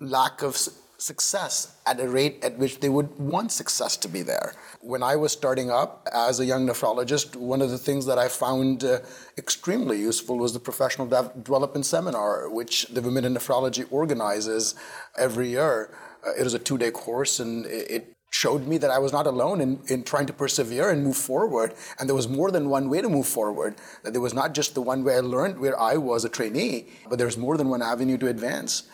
lack 0.00 0.42
of 0.42 0.58
success 0.98 1.76
at 1.86 2.00
a 2.00 2.08
rate 2.08 2.42
at 2.42 2.58
which 2.58 2.80
they 2.80 2.88
would 2.88 3.18
want 3.18 3.52
success 3.52 3.96
to 3.98 4.08
be 4.08 4.22
there. 4.22 4.54
When 4.80 5.02
I 5.02 5.16
was 5.16 5.32
starting 5.32 5.70
up 5.70 6.08
as 6.12 6.40
a 6.40 6.44
young 6.44 6.66
nephrologist, 6.66 7.36
one 7.36 7.62
of 7.62 7.70
the 7.70 7.78
things 7.78 8.06
that 8.06 8.18
I 8.18 8.28
found 8.28 8.84
uh, 8.84 9.00
extremely 9.36 9.98
useful 9.98 10.38
was 10.38 10.52
the 10.52 10.60
professional 10.60 11.06
development 11.06 11.86
seminar, 11.86 12.48
which 12.48 12.86
the 12.86 13.02
Women 13.02 13.24
in 13.24 13.34
Nephrology 13.34 13.86
organizes 13.90 14.74
every 15.18 15.50
year. 15.50 15.90
Uh, 16.26 16.32
it 16.38 16.44
was 16.44 16.54
a 16.54 16.58
two 16.58 16.78
day 16.78 16.90
course, 16.90 17.40
and 17.40 17.66
it 17.66 18.16
showed 18.30 18.66
me 18.66 18.76
that 18.78 18.90
I 18.90 18.98
was 18.98 19.12
not 19.12 19.26
alone 19.26 19.60
in, 19.60 19.80
in 19.88 20.02
trying 20.02 20.26
to 20.26 20.32
persevere 20.32 20.90
and 20.90 21.02
move 21.04 21.16
forward. 21.16 21.74
And 21.98 22.08
there 22.08 22.16
was 22.16 22.28
more 22.28 22.50
than 22.50 22.68
one 22.68 22.90
way 22.90 23.00
to 23.00 23.08
move 23.08 23.26
forward. 23.26 23.76
That 24.02 24.12
there 24.12 24.20
was 24.20 24.34
not 24.34 24.54
just 24.54 24.74
the 24.74 24.82
one 24.82 25.04
way 25.04 25.16
I 25.16 25.20
learned 25.20 25.58
where 25.58 25.78
I 25.78 25.96
was 25.96 26.24
a 26.24 26.28
trainee, 26.28 26.88
but 27.08 27.18
there's 27.18 27.38
more 27.38 27.56
than 27.56 27.68
one 27.68 27.82
avenue 27.82 28.18
to 28.18 28.28
advance. 28.28 28.84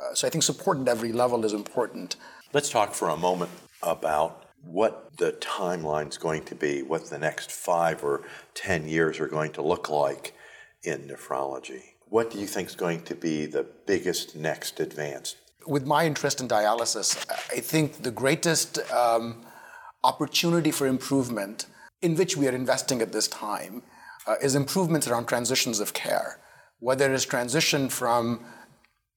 Uh, 0.00 0.14
so 0.14 0.26
I 0.26 0.30
think 0.30 0.42
support 0.44 0.78
at 0.78 0.88
every 0.88 1.12
level 1.12 1.44
is 1.44 1.52
important. 1.52 2.16
Let's 2.52 2.70
talk 2.70 2.94
for 2.94 3.08
a 3.10 3.16
moment 3.16 3.50
about 3.82 4.46
what 4.62 5.16
the 5.16 5.32
timeline's 5.32 6.18
going 6.18 6.44
to 6.44 6.54
be, 6.54 6.82
what 6.82 7.08
the 7.10 7.18
next 7.18 7.50
five 7.50 8.02
or 8.04 8.22
ten 8.54 8.88
years 8.88 9.20
are 9.20 9.28
going 9.28 9.52
to 9.52 9.62
look 9.62 9.88
like 9.88 10.34
in 10.82 11.08
nephrology. 11.08 11.82
What 12.08 12.30
do 12.30 12.38
you 12.38 12.46
think 12.46 12.68
is 12.68 12.74
going 12.74 13.02
to 13.02 13.14
be 13.14 13.46
the 13.46 13.66
biggest 13.86 14.34
next 14.34 14.80
advance? 14.80 15.36
with 15.66 15.86
my 15.86 16.06
interest 16.06 16.40
in 16.40 16.48
dialysis, 16.48 17.24
I 17.54 17.60
think 17.60 18.02
the 18.02 18.10
greatest 18.10 18.78
um, 18.90 19.44
opportunity 20.04 20.70
for 20.70 20.86
improvement 20.86 21.66
in 22.02 22.16
which 22.16 22.36
we 22.36 22.48
are 22.48 22.54
investing 22.54 23.02
at 23.02 23.12
this 23.12 23.28
time 23.28 23.82
uh, 24.26 24.36
is 24.42 24.54
improvements 24.54 25.06
around 25.06 25.26
transitions 25.26 25.80
of 25.80 25.92
care, 25.92 26.38
whether 26.78 27.10
it 27.10 27.14
is 27.14 27.26
transition 27.26 27.88
from 27.88 28.44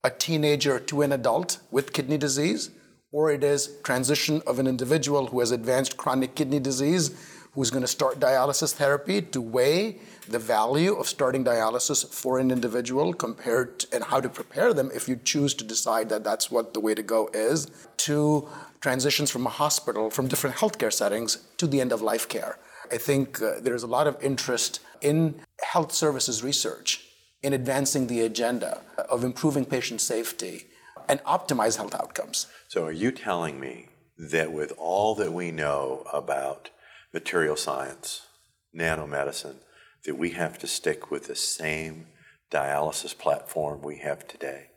a 0.03 0.09
teenager 0.09 0.79
to 0.79 1.01
an 1.01 1.13
adult 1.13 1.59
with 1.71 1.93
kidney 1.93 2.17
disease, 2.17 2.71
or 3.11 3.31
it 3.31 3.43
is 3.43 3.77
transition 3.83 4.41
of 4.45 4.59
an 4.59 4.67
individual 4.67 5.27
who 5.27 5.39
has 5.39 5.51
advanced 5.51 5.95
chronic 5.95 6.35
kidney 6.35 6.59
disease 6.59 7.11
who's 7.53 7.69
going 7.69 7.83
to 7.83 7.87
start 7.87 8.19
dialysis 8.19 8.73
therapy 8.73 9.21
to 9.21 9.39
weigh 9.39 9.99
the 10.27 10.39
value 10.39 10.93
of 10.95 11.07
starting 11.07 11.45
dialysis 11.45 12.05
for 12.11 12.39
an 12.39 12.51
individual 12.51 13.13
compared 13.13 13.79
to, 13.79 13.87
and 13.93 14.03
how 14.05 14.19
to 14.19 14.27
prepare 14.27 14.73
them 14.73 14.89
if 14.93 15.07
you 15.07 15.15
choose 15.23 15.53
to 15.53 15.63
decide 15.63 16.09
that 16.09 16.23
that's 16.23 16.49
what 16.49 16.73
the 16.73 16.79
way 16.79 16.95
to 16.95 17.03
go 17.03 17.29
is 17.33 17.67
to 17.95 18.47
transitions 18.81 19.29
from 19.29 19.45
a 19.45 19.49
hospital 19.49 20.09
from 20.09 20.27
different 20.27 20.55
healthcare 20.55 20.91
settings 20.91 21.37
to 21.57 21.67
the 21.67 21.79
end 21.79 21.93
of 21.93 22.01
life 22.01 22.27
care. 22.27 22.57
I 22.91 22.97
think 22.97 23.41
uh, 23.41 23.59
there's 23.61 23.83
a 23.83 23.87
lot 23.87 24.07
of 24.07 24.21
interest 24.21 24.81
in 25.01 25.39
health 25.61 25.93
services 25.93 26.43
research 26.43 27.07
in 27.43 27.53
advancing 27.53 28.07
the 28.07 28.21
agenda 28.21 28.81
of 29.09 29.23
improving 29.23 29.65
patient 29.65 30.01
safety 30.01 30.65
and 31.07 31.19
optimize 31.23 31.77
health 31.77 31.93
outcomes 31.93 32.47
so 32.67 32.85
are 32.85 32.91
you 32.91 33.11
telling 33.11 33.59
me 33.59 33.87
that 34.17 34.51
with 34.51 34.73
all 34.77 35.15
that 35.15 35.33
we 35.33 35.51
know 35.51 36.05
about 36.13 36.69
material 37.13 37.55
science, 37.55 38.27
nanomedicine, 38.75 39.57
that 40.05 40.17
we 40.17 40.31
have 40.31 40.57
to 40.59 40.67
stick 40.67 41.11
with 41.11 41.27
the 41.27 41.35
same 41.35 42.07
dialysis 42.51 43.17
platform 43.17 43.81
we 43.81 43.97
have 43.97 44.27
today. 44.27 44.67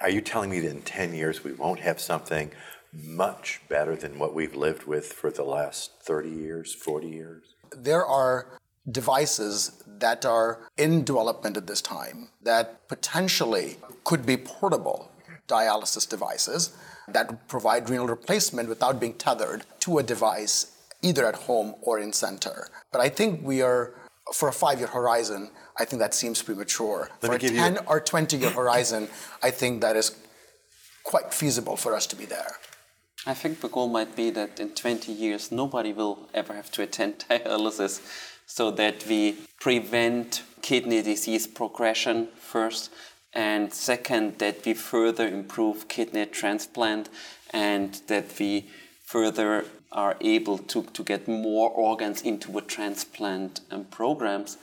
Are 0.00 0.10
you 0.10 0.20
telling 0.20 0.50
me 0.50 0.60
that 0.60 0.70
in 0.70 0.82
10 0.82 1.14
years 1.14 1.42
we 1.42 1.52
won't 1.52 1.80
have 1.80 2.00
something 2.00 2.50
much 2.92 3.60
better 3.68 3.96
than 3.96 4.18
what 4.18 4.34
we've 4.34 4.54
lived 4.54 4.84
with 4.84 5.12
for 5.12 5.30
the 5.30 5.42
last 5.42 5.92
30 6.02 6.28
years, 6.30 6.74
40 6.74 7.08
years? 7.08 7.44
There 7.76 8.04
are 8.04 8.58
devices 8.90 9.82
that 9.86 10.24
are 10.24 10.60
in 10.76 11.04
development 11.04 11.56
at 11.56 11.66
this 11.66 11.80
time 11.80 12.28
that 12.42 12.86
potentially 12.88 13.76
could 14.04 14.24
be 14.24 14.36
portable 14.36 15.10
dialysis 15.48 16.08
devices 16.08 16.76
that 17.08 17.48
provide 17.48 17.88
renal 17.88 18.06
replacement 18.06 18.68
without 18.68 19.00
being 19.00 19.14
tethered 19.14 19.64
to 19.80 19.98
a 19.98 20.02
device 20.02 20.76
either 21.02 21.26
at 21.26 21.34
home 21.34 21.74
or 21.82 21.98
in 21.98 22.12
center. 22.12 22.68
But 22.92 23.00
I 23.00 23.08
think 23.08 23.40
we 23.42 23.62
are, 23.62 23.94
for 24.34 24.48
a 24.48 24.52
five 24.52 24.78
year 24.78 24.88
horizon, 24.88 25.50
I 25.78 25.84
think 25.84 26.00
that 26.00 26.14
seems 26.14 26.42
premature. 26.42 27.10
Let 27.22 27.40
for 27.40 27.46
a 27.46 27.50
10 27.50 27.74
you... 27.74 27.80
or 27.86 28.00
20 28.00 28.36
year 28.36 28.50
horizon, 28.50 29.08
I 29.42 29.50
think 29.50 29.80
that 29.82 29.96
is 29.96 30.16
quite 31.04 31.32
feasible 31.32 31.76
for 31.76 31.94
us 31.94 32.06
to 32.08 32.16
be 32.16 32.24
there. 32.24 32.56
I 33.24 33.34
think 33.34 33.60
the 33.60 33.68
goal 33.68 33.88
might 33.88 34.14
be 34.14 34.30
that 34.30 34.60
in 34.60 34.70
20 34.70 35.12
years, 35.12 35.50
nobody 35.50 35.92
will 35.92 36.28
ever 36.32 36.54
have 36.54 36.70
to 36.72 36.82
attend 36.82 37.18
dialysis 37.30 38.00
so 38.46 38.70
that 38.70 39.04
we 39.06 39.36
prevent 39.60 40.42
kidney 40.62 41.02
disease 41.02 41.46
progression 41.46 42.28
first, 42.38 42.90
and 43.32 43.72
second, 43.72 44.38
that 44.38 44.64
we 44.64 44.72
further 44.72 45.28
improve 45.28 45.88
kidney 45.88 46.26
transplant, 46.26 47.08
and 47.50 48.00
that 48.06 48.26
we 48.38 48.66
further 49.04 49.64
are 49.92 50.16
able 50.20 50.58
to, 50.58 50.82
to 50.82 51.02
get 51.02 51.28
more 51.28 51.70
organs 51.70 52.22
into 52.22 52.56
a 52.58 52.62
transplant 52.62 53.60
um, 53.70 53.84
programs 53.84 54.58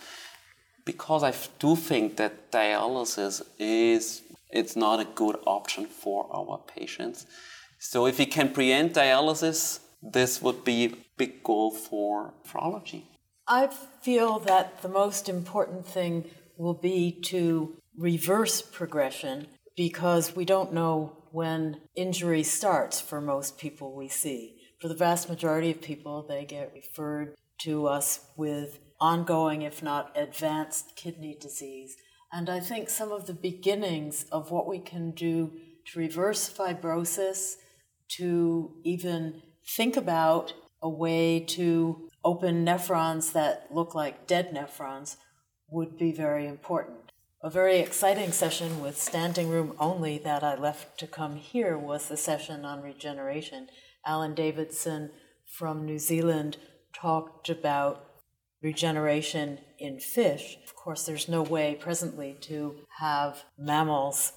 because 0.86 1.24
I 1.24 1.34
do 1.60 1.76
think 1.76 2.18
that 2.18 2.52
dialysis 2.52 3.42
is 3.58 4.22
it's 4.52 4.76
not 4.76 5.00
a 5.00 5.06
good 5.06 5.38
option 5.46 5.86
for 5.86 6.28
our 6.32 6.60
patients. 6.60 7.26
So 7.80 8.06
if 8.06 8.20
we 8.20 8.26
can 8.26 8.50
prevent 8.50 8.94
dialysis, 8.94 9.80
this 10.02 10.42
would 10.42 10.64
be 10.64 10.86
a 10.86 10.96
big 11.18 11.44
goal 11.44 11.72
for 11.72 12.34
nephrology. 12.46 13.04
I 13.48 13.68
feel 14.02 14.40
that 14.40 14.82
the 14.82 14.90
most 14.90 15.28
important 15.28 15.86
thing 15.86 16.30
will 16.58 16.74
be 16.74 17.12
to 17.26 17.76
reverse 17.98 18.62
progression 18.62 19.48
because 19.76 20.36
we 20.36 20.46
don't 20.46 20.74
know 20.74 21.18
when 21.32 21.82
injury 21.96 22.44
starts 22.44 23.02
for 23.02 23.20
most 23.20 23.58
people 23.58 23.96
we 23.96 24.08
see. 24.08 24.56
For 24.80 24.88
the 24.88 24.96
vast 24.96 25.30
majority 25.30 25.72
of 25.72 25.82
people, 25.82 26.26
they 26.28 26.46
get 26.46 26.74
referred 26.74 27.36
to 27.62 27.88
us 27.88 28.28
with 28.38 28.80
ongoing, 29.00 29.62
if 29.64 29.82
not 29.84 30.12
advanced, 30.16 30.96
kidney 30.96 31.38
disease. 31.40 31.96
And 32.32 32.50
I 32.50 32.60
think 32.60 32.90
some 32.90 33.12
of 33.12 33.26
the 33.26 33.34
beginnings 33.34 34.26
of 34.32 34.52
what 34.52 34.68
we 34.68 34.80
can 34.80 35.12
do 35.12 35.52
to 35.88 36.00
reverse 36.00 36.50
fibrosis, 36.50 37.56
to 38.18 38.76
even 38.84 39.42
think 39.76 39.98
about 39.98 40.54
a 40.82 40.90
way 40.90 41.40
to 41.40 42.10
open 42.24 42.66
nephrons 42.66 43.34
that 43.34 43.68
look 43.72 43.94
like 43.94 44.28
dead 44.28 44.54
nephrons 44.54 45.18
would 45.70 45.98
be 45.98 46.12
very 46.12 46.48
important. 46.48 47.12
A 47.42 47.50
very 47.50 47.80
exciting 47.80 48.32
session 48.32 48.82
with 48.82 48.98
standing 48.98 49.50
room 49.50 49.76
only 49.78 50.18
that 50.20 50.44
I 50.44 50.56
left 50.56 50.98
to 51.00 51.08
come 51.08 51.36
here 51.36 51.78
was 51.78 52.08
the 52.08 52.16
session 52.16 52.64
on 52.64 52.82
regeneration. 52.82 53.68
Alan 54.06 54.34
Davidson 54.34 55.12
from 55.46 55.86
New 55.86 56.00
Zealand 56.00 56.58
talked 56.94 57.50
about 57.50 58.06
regeneration 58.62 59.60
in 59.78 60.00
fish. 60.00 60.58
Of 60.64 60.74
course, 60.76 61.06
there's 61.06 61.28
no 61.28 61.42
way 61.42 61.76
presently 61.76 62.38
to 62.42 62.76
have 63.00 63.44
mammals 63.58 64.32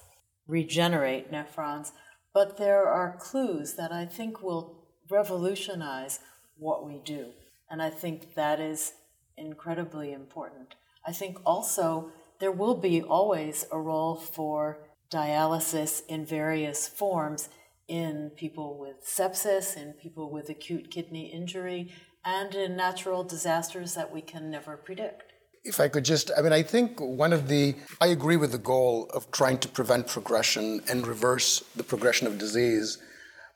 regenerate 0.47 1.31
nephrons, 1.31 1.91
but 2.33 2.57
there 2.57 2.87
are 2.87 3.17
clues 3.17 3.75
that 3.75 3.91
I 3.91 4.05
think 4.05 4.41
will 4.41 4.83
revolutionize 5.09 6.19
what 6.57 6.85
we 6.85 6.99
do. 7.05 7.31
And 7.69 7.81
I 7.81 7.89
think 7.89 8.35
that 8.35 8.59
is 8.59 8.93
incredibly 9.37 10.13
important. 10.13 10.75
I 11.05 11.11
think 11.11 11.37
also 11.45 12.11
there 12.39 12.51
will 12.51 12.75
be 12.75 13.01
always 13.01 13.65
a 13.71 13.79
role 13.79 14.15
for 14.15 14.79
dialysis 15.11 16.01
in 16.07 16.25
various 16.25 16.87
forms 16.87 17.49
in 17.87 18.31
people 18.35 18.77
with 18.77 19.05
sepsis, 19.05 19.77
in 19.77 19.93
people 19.93 20.29
with 20.29 20.49
acute 20.49 20.91
kidney 20.91 21.27
injury, 21.27 21.93
and 22.25 22.53
in 22.53 22.75
natural 22.75 23.23
disasters 23.23 23.95
that 23.95 24.11
we 24.11 24.21
can 24.21 24.51
never 24.51 24.75
predict. 24.75 25.31
If 25.63 25.79
I 25.79 25.87
could 25.87 26.05
just, 26.05 26.29
I 26.37 26.41
mean, 26.41 26.53
I 26.53 26.63
think 26.63 26.99
one 26.99 27.33
of 27.33 27.47
the, 27.47 27.75
I 28.01 28.07
agree 28.07 28.37
with 28.37 28.51
the 28.51 28.57
goal 28.57 29.09
of 29.13 29.31
trying 29.31 29.57
to 29.59 29.67
prevent 29.67 30.07
progression 30.07 30.81
and 30.89 31.07
reverse 31.07 31.63
the 31.75 31.83
progression 31.83 32.27
of 32.27 32.37
disease. 32.37 32.97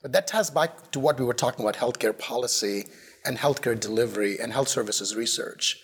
But 0.02 0.14
that 0.14 0.28
ties 0.28 0.50
back 0.50 0.92
to 0.92 1.00
what 1.00 1.20
we 1.20 1.26
were 1.26 1.34
talking 1.34 1.64
about 1.64 1.76
healthcare 1.76 2.18
policy 2.18 2.86
and 3.26 3.38
healthcare 3.38 3.80
delivery 3.80 4.40
and 4.40 4.54
health 4.54 4.68
services 4.68 5.16
research. 5.16 5.80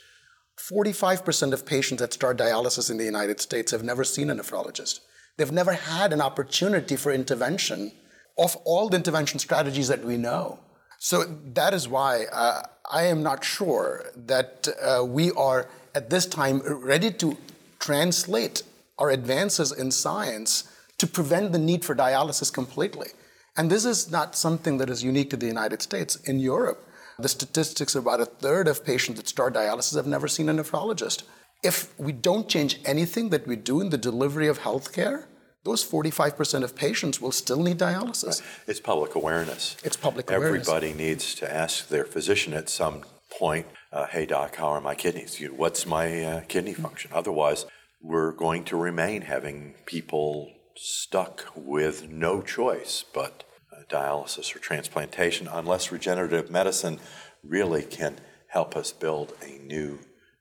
45% 0.59 1.53
of 1.53 1.65
patients 1.65 1.99
that 1.99 2.13
start 2.13 2.37
dialysis 2.37 2.89
in 2.89 2.97
the 2.97 3.05
United 3.05 3.39
States 3.39 3.71
have 3.71 3.83
never 3.83 4.03
seen 4.03 4.29
a 4.29 4.35
nephrologist. 4.35 4.99
They've 5.37 5.51
never 5.51 5.73
had 5.73 6.13
an 6.13 6.21
opportunity 6.21 6.95
for 6.95 7.11
intervention 7.11 7.91
of 8.37 8.55
all 8.65 8.89
the 8.89 8.97
intervention 8.97 9.39
strategies 9.39 9.87
that 9.87 10.03
we 10.03 10.17
know. 10.17 10.59
So 10.99 11.25
that 11.53 11.73
is 11.73 11.87
why 11.87 12.25
uh, 12.31 12.63
I 12.89 13.03
am 13.03 13.21
not 13.21 13.43
sure 13.43 14.05
that 14.15 14.67
uh, 14.81 15.05
we 15.05 15.31
are 15.31 15.69
at 15.93 16.09
this 16.09 16.25
time 16.25 16.61
ready 16.65 17.11
to 17.11 17.37
translate 17.79 18.63
our 18.97 19.11
advances 19.11 19.71
in 19.71 19.91
science 19.91 20.71
to 20.97 21.05
prevent 21.05 21.51
the 21.51 21.59
need 21.59 21.85
for 21.85 21.95
dialysis 21.95 22.51
completely. 22.51 23.09
And 23.55 23.69
this 23.69 23.85
is 23.85 24.11
not 24.11 24.35
something 24.35 24.77
that 24.77 24.89
is 24.89 25.03
unique 25.03 25.29
to 25.31 25.37
the 25.37 25.45
United 25.45 25.81
States. 25.81 26.15
In 26.15 26.39
Europe, 26.39 26.86
the 27.19 27.29
statistics 27.29 27.95
about 27.95 28.21
a 28.21 28.25
third 28.25 28.67
of 28.67 28.85
patients 28.85 29.17
that 29.17 29.27
start 29.27 29.53
dialysis 29.53 29.95
have 29.95 30.07
never 30.07 30.27
seen 30.27 30.49
a 30.49 30.53
nephrologist. 30.53 31.23
If 31.63 31.97
we 31.99 32.11
don't 32.11 32.47
change 32.47 32.79
anything 32.85 33.29
that 33.29 33.47
we 33.47 33.55
do 33.55 33.81
in 33.81 33.89
the 33.89 33.97
delivery 33.97 34.47
of 34.47 34.59
healthcare, 34.59 35.25
those 35.63 35.83
45% 35.83 36.63
of 36.63 36.75
patients 36.75 37.19
will 37.19 37.31
still 37.31 37.61
need 37.61 37.79
dialysis. 37.79 38.41
Right. 38.41 38.49
It's 38.67 38.79
public 38.79 39.15
awareness. 39.15 39.75
It's 39.83 39.97
public 39.97 40.29
awareness. 40.29 40.67
Everybody 40.67 40.93
needs 40.93 41.33
to 41.35 41.53
ask 41.53 41.89
their 41.89 42.05
physician 42.05 42.53
at 42.53 42.69
some 42.69 43.03
point, 43.37 43.65
uh, 43.91 44.05
hey, 44.07 44.25
doc, 44.25 44.55
how 44.55 44.67
are 44.67 44.81
my 44.81 44.95
kidneys? 44.95 45.37
What's 45.55 45.85
my 45.85 46.23
uh, 46.23 46.41
kidney 46.47 46.73
function? 46.73 47.11
Otherwise, 47.13 47.65
we're 48.01 48.31
going 48.31 48.63
to 48.65 48.77
remain 48.77 49.23
having 49.23 49.73
people 49.85 50.51
stuck 50.75 51.45
with 51.55 52.07
no 52.07 52.41
choice 52.41 53.03
but 53.13 53.43
dialysis 53.89 54.55
or 54.55 54.59
transplantation 54.59 55.47
unless 55.51 55.91
regenerative 55.91 56.49
medicine 56.49 56.99
really 57.43 57.83
can 57.83 58.19
help 58.47 58.75
us 58.75 58.91
build 58.91 59.33
a 59.41 59.57
new 59.59 59.99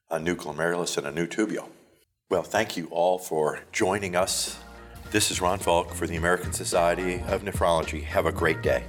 a 0.09 0.19
new 0.19 0.37
glomerulus 0.37 0.97
and 0.97 1.07
a 1.07 1.11
new 1.11 1.27
tubule. 1.27 1.69
Well, 2.31 2.45
thank 2.45 2.77
you 2.77 2.87
all 2.91 3.19
for 3.19 3.61
joining 3.73 4.15
us. 4.15 4.59
This 5.11 5.31
is 5.31 5.41
Ron 5.41 5.59
Falk 5.59 5.95
for 5.95 6.07
the 6.07 6.17
American 6.17 6.53
Society 6.53 7.23
of 7.27 7.43
Nephrology. 7.43 8.05
Have 8.05 8.27
a 8.27 8.33
great 8.33 8.63
day. 8.63 8.85